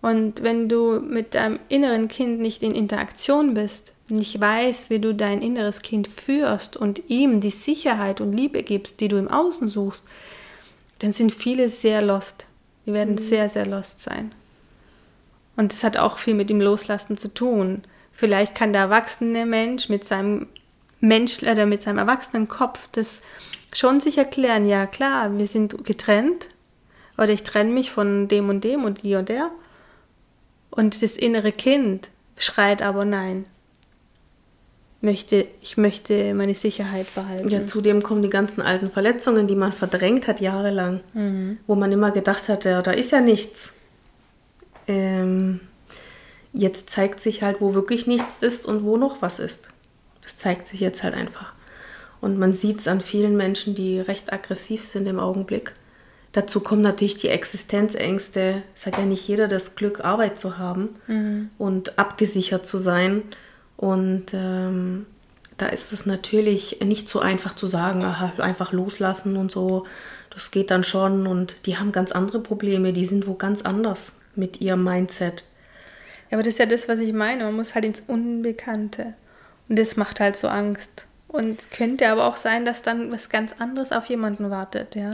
Und 0.00 0.42
wenn 0.42 0.68
du 0.68 1.00
mit 1.00 1.34
deinem 1.34 1.58
inneren 1.68 2.08
Kind 2.08 2.40
nicht 2.40 2.62
in 2.62 2.72
Interaktion 2.72 3.54
bist, 3.54 3.94
nicht 4.08 4.38
weißt, 4.38 4.90
wie 4.90 4.98
du 4.98 5.14
dein 5.14 5.40
inneres 5.40 5.80
Kind 5.80 6.08
führst 6.08 6.76
und 6.76 7.08
ihm 7.08 7.40
die 7.40 7.50
Sicherheit 7.50 8.20
und 8.20 8.32
Liebe 8.32 8.62
gibst, 8.62 9.00
die 9.00 9.08
du 9.08 9.16
im 9.16 9.28
Außen 9.28 9.68
suchst, 9.68 10.04
dann 10.98 11.12
sind 11.12 11.32
viele 11.32 11.68
sehr 11.68 12.02
lost. 12.02 12.44
Die 12.86 12.92
werden 12.92 13.14
mhm. 13.14 13.18
sehr, 13.18 13.48
sehr 13.48 13.66
lost 13.66 14.00
sein. 14.00 14.32
Und 15.56 15.72
das 15.72 15.84
hat 15.84 15.96
auch 15.96 16.18
viel 16.18 16.34
mit 16.34 16.50
dem 16.50 16.60
Loslassen 16.60 17.16
zu 17.16 17.32
tun. 17.32 17.82
Vielleicht 18.12 18.54
kann 18.54 18.72
der 18.72 18.82
erwachsene 18.82 19.46
Mensch 19.46 19.88
mit 19.88 20.04
seinem 20.04 20.48
Mensch 21.00 21.42
oder 21.42 21.66
mit 21.66 21.82
seinem 21.82 21.98
erwachsenen 21.98 22.48
Kopf 22.48 22.88
das 22.92 23.20
schon 23.72 24.00
sich 24.00 24.18
erklären, 24.18 24.66
ja 24.66 24.86
klar, 24.86 25.36
wir 25.36 25.46
sind 25.46 25.84
getrennt 25.84 26.48
oder 27.18 27.30
ich 27.30 27.42
trenne 27.42 27.72
mich 27.72 27.90
von 27.90 28.28
dem 28.28 28.48
und 28.48 28.64
dem 28.64 28.84
und 28.84 29.02
die 29.02 29.14
und 29.16 29.28
der. 29.28 29.50
Und 30.70 31.02
das 31.02 31.12
innere 31.12 31.52
Kind 31.52 32.10
schreit 32.36 32.82
aber 32.82 33.04
nein. 33.04 33.44
Möchte, 35.00 35.46
ich 35.60 35.76
möchte 35.76 36.32
meine 36.34 36.54
Sicherheit 36.54 37.14
behalten. 37.14 37.48
Ja, 37.50 37.66
zudem 37.66 38.02
kommen 38.02 38.22
die 38.22 38.30
ganzen 38.30 38.62
alten 38.62 38.90
Verletzungen, 38.90 39.46
die 39.46 39.54
man 39.54 39.72
verdrängt 39.72 40.26
hat 40.26 40.40
jahrelang, 40.40 41.00
mhm. 41.12 41.58
wo 41.66 41.74
man 41.74 41.92
immer 41.92 42.10
gedacht 42.10 42.48
hat, 42.48 42.64
ja, 42.64 42.80
da 42.80 42.90
ist 42.90 43.12
ja 43.12 43.20
nichts 43.20 43.74
ähm, 44.86 45.60
jetzt 46.52 46.90
zeigt 46.90 47.20
sich 47.20 47.42
halt, 47.42 47.60
wo 47.60 47.74
wirklich 47.74 48.06
nichts 48.06 48.38
ist 48.40 48.66
und 48.66 48.84
wo 48.84 48.96
noch 48.96 49.20
was 49.20 49.38
ist. 49.38 49.68
Das 50.22 50.38
zeigt 50.38 50.68
sich 50.68 50.80
jetzt 50.80 51.02
halt 51.02 51.14
einfach. 51.14 51.52
Und 52.20 52.38
man 52.38 52.54
sieht 52.54 52.80
es 52.80 52.88
an 52.88 53.00
vielen 53.00 53.36
Menschen, 53.36 53.74
die 53.74 54.00
recht 54.00 54.32
aggressiv 54.32 54.82
sind 54.82 55.06
im 55.06 55.20
Augenblick. 55.20 55.74
Dazu 56.32 56.60
kommen 56.60 56.80
natürlich 56.80 57.16
die 57.16 57.28
Existenzängste. 57.28 58.62
Es 58.74 58.86
hat 58.86 58.96
ja 58.96 59.04
nicht 59.04 59.28
jeder 59.28 59.46
das 59.46 59.76
Glück, 59.76 60.04
Arbeit 60.04 60.38
zu 60.38 60.58
haben 60.58 60.88
mhm. 61.06 61.50
und 61.58 61.98
abgesichert 61.98 62.66
zu 62.66 62.78
sein. 62.78 63.22
Und 63.76 64.26
ähm, 64.32 65.06
da 65.58 65.66
ist 65.66 65.92
es 65.92 66.06
natürlich 66.06 66.80
nicht 66.82 67.08
so 67.08 67.20
einfach 67.20 67.54
zu 67.54 67.66
sagen, 67.66 68.04
einfach 68.38 68.72
loslassen 68.72 69.36
und 69.36 69.52
so. 69.52 69.84
Das 70.30 70.50
geht 70.50 70.70
dann 70.70 70.82
schon. 70.82 71.26
Und 71.26 71.66
die 71.66 71.76
haben 71.76 71.92
ganz 71.92 72.10
andere 72.10 72.40
Probleme, 72.40 72.92
die 72.92 73.06
sind 73.06 73.26
wo 73.26 73.34
ganz 73.34 73.62
anders 73.62 74.12
mit 74.36 74.60
ihrem 74.60 74.84
Mindset. 74.84 75.44
Ja, 76.30 76.36
aber 76.36 76.42
das 76.42 76.54
ist 76.54 76.58
ja 76.58 76.66
das, 76.66 76.88
was 76.88 76.98
ich 76.98 77.12
meine. 77.12 77.44
Man 77.44 77.54
muss 77.54 77.74
halt 77.74 77.84
ins 77.84 78.02
Unbekannte. 78.06 79.14
Und 79.68 79.78
das 79.78 79.96
macht 79.96 80.20
halt 80.20 80.36
so 80.36 80.48
Angst. 80.48 81.06
Und 81.28 81.70
könnte 81.72 82.08
aber 82.08 82.26
auch 82.26 82.36
sein, 82.36 82.64
dass 82.64 82.82
dann 82.82 83.10
was 83.10 83.28
ganz 83.28 83.52
anderes 83.58 83.90
auf 83.90 84.06
jemanden 84.06 84.50
wartet, 84.50 84.94
ja. 84.94 85.10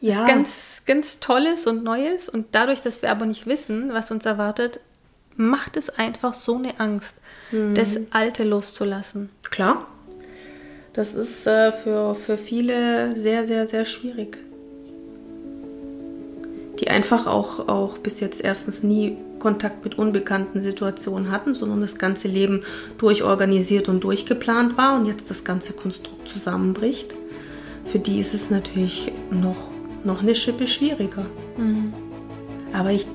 Ja. 0.00 0.20
Was 0.20 0.26
ganz, 0.28 0.82
ganz 0.86 1.20
Tolles 1.20 1.66
und 1.66 1.82
Neues. 1.82 2.28
Und 2.28 2.46
dadurch, 2.52 2.80
dass 2.80 3.02
wir 3.02 3.10
aber 3.10 3.26
nicht 3.26 3.46
wissen, 3.46 3.92
was 3.92 4.10
uns 4.12 4.24
erwartet, 4.24 4.78
macht 5.36 5.76
es 5.76 5.90
einfach 5.90 6.32
so 6.32 6.56
eine 6.56 6.78
Angst, 6.78 7.16
mhm. 7.50 7.74
das 7.74 7.98
Alte 8.10 8.44
loszulassen. 8.44 9.30
Klar. 9.50 9.88
Das 10.92 11.14
ist 11.14 11.44
äh, 11.46 11.72
für, 11.72 12.14
für 12.14 12.38
viele 12.38 13.16
sehr, 13.18 13.44
sehr, 13.44 13.66
sehr 13.66 13.84
schwierig 13.84 14.38
die 16.80 16.88
einfach 16.88 17.26
auch, 17.26 17.68
auch 17.68 17.98
bis 17.98 18.20
jetzt 18.20 18.42
erstens 18.42 18.82
nie 18.82 19.16
Kontakt 19.38 19.84
mit 19.84 19.98
unbekannten 19.98 20.60
Situationen 20.60 21.30
hatten, 21.30 21.54
sondern 21.54 21.80
das 21.80 21.98
ganze 21.98 22.28
Leben 22.28 22.62
durchorganisiert 22.98 23.88
und 23.88 24.02
durchgeplant 24.02 24.78
war 24.78 24.96
und 24.96 25.06
jetzt 25.06 25.30
das 25.30 25.44
ganze 25.44 25.74
Konstrukt 25.74 26.28
zusammenbricht. 26.28 27.14
Für 27.84 27.98
die 27.98 28.20
ist 28.20 28.32
es 28.32 28.50
natürlich 28.50 29.12
noch, 29.30 29.56
noch 30.02 30.22
eine 30.22 30.34
Schippe 30.34 30.66
schwieriger. 30.66 31.26
Mhm. 31.56 31.92
Aber 32.72 32.90
ich, 32.90 33.06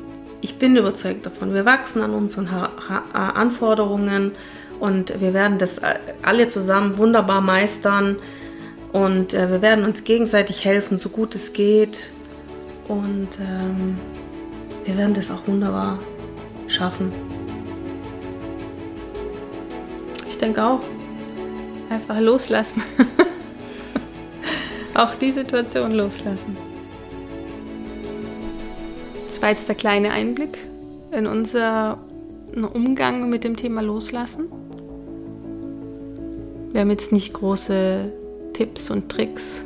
ich 0.42 0.58
bin 0.58 0.76
überzeugt 0.76 1.26
davon, 1.26 1.54
wir 1.54 1.66
wachsen 1.66 2.02
an 2.02 2.14
unseren 2.14 2.52
ha 2.52 2.70
ha 2.88 3.30
Anforderungen 3.30 4.32
und 4.80 5.20
wir 5.20 5.34
werden 5.34 5.58
das 5.58 5.82
alle 6.22 6.48
zusammen 6.48 6.98
wunderbar 6.98 7.42
meistern 7.42 8.18
und 8.94 9.34
äh, 9.34 9.52
wir 9.52 9.62
werden 9.62 9.84
uns 9.86 10.04
gegenseitig 10.04 10.64
helfen, 10.66 10.98
so 10.98 11.10
gut 11.10 11.36
es 11.36 11.54
geht. 11.54 12.12
Und 12.90 13.30
ähm, 13.40 13.96
wir 14.84 14.98
werden 14.98 15.14
das 15.14 15.30
auch 15.30 15.48
wunderbar 15.48 16.00
schaffen. 16.68 17.14
Ich 20.28 20.38
denke 20.38 20.64
auch. 20.66 20.80
Einfach 21.90 22.20
loslassen. 22.20 22.82
auch 24.96 25.16
die 25.16 25.32
Situation 25.32 25.92
loslassen. 25.92 26.58
Das 29.28 29.42
war 29.42 29.50
jetzt 29.50 29.68
der 29.68 29.76
kleine 29.76 30.12
Einblick 30.12 30.58
in 31.12 31.28
unseren 31.28 32.00
Umgang 32.74 33.30
mit 33.30 33.44
dem 33.44 33.56
Thema 33.56 33.82
Loslassen. 33.82 34.48
Wir 36.72 36.82
haben 36.82 36.90
jetzt 36.90 37.12
nicht 37.12 37.34
große 37.34 38.12
Tipps 38.54 38.90
und 38.90 39.10
Tricks, 39.10 39.64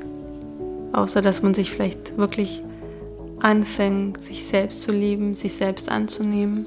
außer 0.91 1.21
dass 1.21 1.41
man 1.41 1.53
sich 1.53 1.71
vielleicht 1.71 2.17
wirklich 2.17 2.61
anfängt, 3.43 4.21
sich 4.21 4.45
selbst 4.47 4.81
zu 4.81 4.91
lieben, 4.91 5.35
sich 5.35 5.53
selbst 5.53 5.89
anzunehmen 5.89 6.65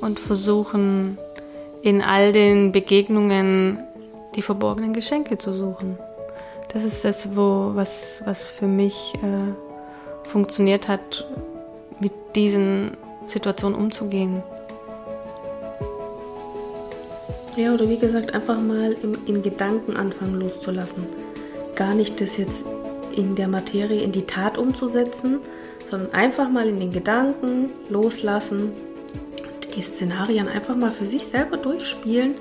und 0.00 0.18
versuchen, 0.18 1.18
in 1.82 2.02
all 2.02 2.32
den 2.32 2.72
Begegnungen 2.72 3.78
die 4.34 4.42
verborgenen 4.42 4.92
Geschenke 4.92 5.38
zu 5.38 5.52
suchen. 5.52 5.98
Das 6.72 6.84
ist 6.84 7.04
das, 7.04 7.36
wo, 7.36 7.72
was, 7.74 8.22
was 8.24 8.50
für 8.50 8.66
mich 8.66 9.14
äh, 9.22 10.28
funktioniert 10.28 10.88
hat, 10.88 11.26
mit 12.00 12.12
diesen 12.34 12.96
Situationen 13.28 13.78
umzugehen. 13.78 14.42
Ja, 17.56 17.72
oder 17.72 17.88
wie 17.88 17.98
gesagt, 17.98 18.34
einfach 18.34 18.60
mal 18.60 18.94
im, 19.02 19.16
in 19.26 19.42
Gedanken 19.42 19.96
anfangen 19.96 20.40
loszulassen. 20.40 21.06
Gar 21.74 21.94
nicht 21.94 22.20
das 22.20 22.36
jetzt 22.36 22.64
in 23.14 23.34
der 23.34 23.48
Materie 23.48 24.02
in 24.02 24.12
die 24.12 24.26
Tat 24.26 24.58
umzusetzen, 24.58 25.40
sondern 25.90 26.12
einfach 26.12 26.48
mal 26.48 26.68
in 26.68 26.80
den 26.80 26.90
Gedanken 26.90 27.70
loslassen 27.88 28.72
und 29.42 29.76
die 29.76 29.82
Szenarien 29.82 30.48
einfach 30.48 30.76
mal 30.76 30.92
für 30.92 31.06
sich 31.06 31.26
selber 31.26 31.56
durchspielen 31.56 32.34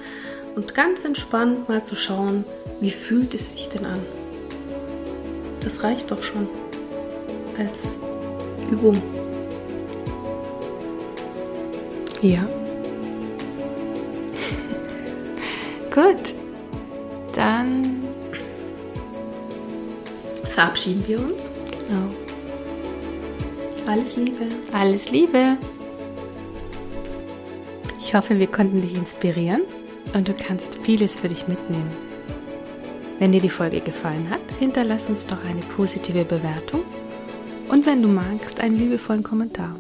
und 0.56 0.74
ganz 0.74 1.04
entspannt 1.04 1.70
mal 1.70 1.84
zu 1.84 1.96
schauen, 1.96 2.46
wie 2.80 2.92
fühlt 2.92 3.34
es 3.34 3.52
sich 3.52 3.70
denn 3.70 3.86
an. 3.86 4.00
Das 5.62 5.84
reicht 5.84 6.12
doch 6.12 6.24
schon 6.24 6.48
als 7.58 7.82
Übung. 8.70 9.02
Ja. 12.22 12.46
Gut. 15.94 16.34
Dann 17.34 18.02
verabschieden 20.50 21.04
wir 21.08 21.20
uns. 21.20 21.55
Alles 23.96 24.18
Liebe. 24.18 24.50
Alles 24.74 25.12
Liebe. 25.12 25.58
Ich 27.98 28.14
hoffe, 28.14 28.38
wir 28.38 28.48
konnten 28.48 28.82
dich 28.82 28.94
inspirieren 28.94 29.62
und 30.14 30.28
du 30.28 30.34
kannst 30.34 30.80
vieles 30.80 31.16
für 31.16 31.30
dich 31.30 31.48
mitnehmen. 31.48 31.90
Wenn 33.20 33.32
dir 33.32 33.40
die 33.40 33.50
Folge 33.50 33.80
gefallen 33.80 34.30
hat, 34.30 34.42
hinterlass 34.60 35.08
uns 35.08 35.26
doch 35.26 35.42
eine 35.46 35.62
positive 35.78 36.26
Bewertung 36.26 36.82
und 37.70 37.86
wenn 37.86 38.02
du 38.02 38.10
magst, 38.10 38.60
einen 38.60 38.78
liebevollen 38.78 39.24
Kommentar. 39.24 39.80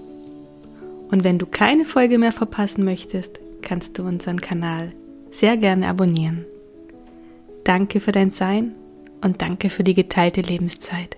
Und 1.11 1.25
wenn 1.25 1.37
du 1.37 1.45
keine 1.45 1.83
Folge 1.83 2.17
mehr 2.17 2.31
verpassen 2.31 2.85
möchtest, 2.85 3.41
kannst 3.61 3.97
du 3.97 4.03
unseren 4.03 4.39
Kanal 4.39 4.93
sehr 5.29 5.57
gerne 5.57 5.89
abonnieren. 5.89 6.45
Danke 7.65 7.99
für 7.99 8.13
dein 8.13 8.31
Sein 8.31 8.75
und 9.21 9.41
danke 9.41 9.69
für 9.69 9.83
die 9.83 9.93
geteilte 9.93 10.39
Lebenszeit. 10.39 11.17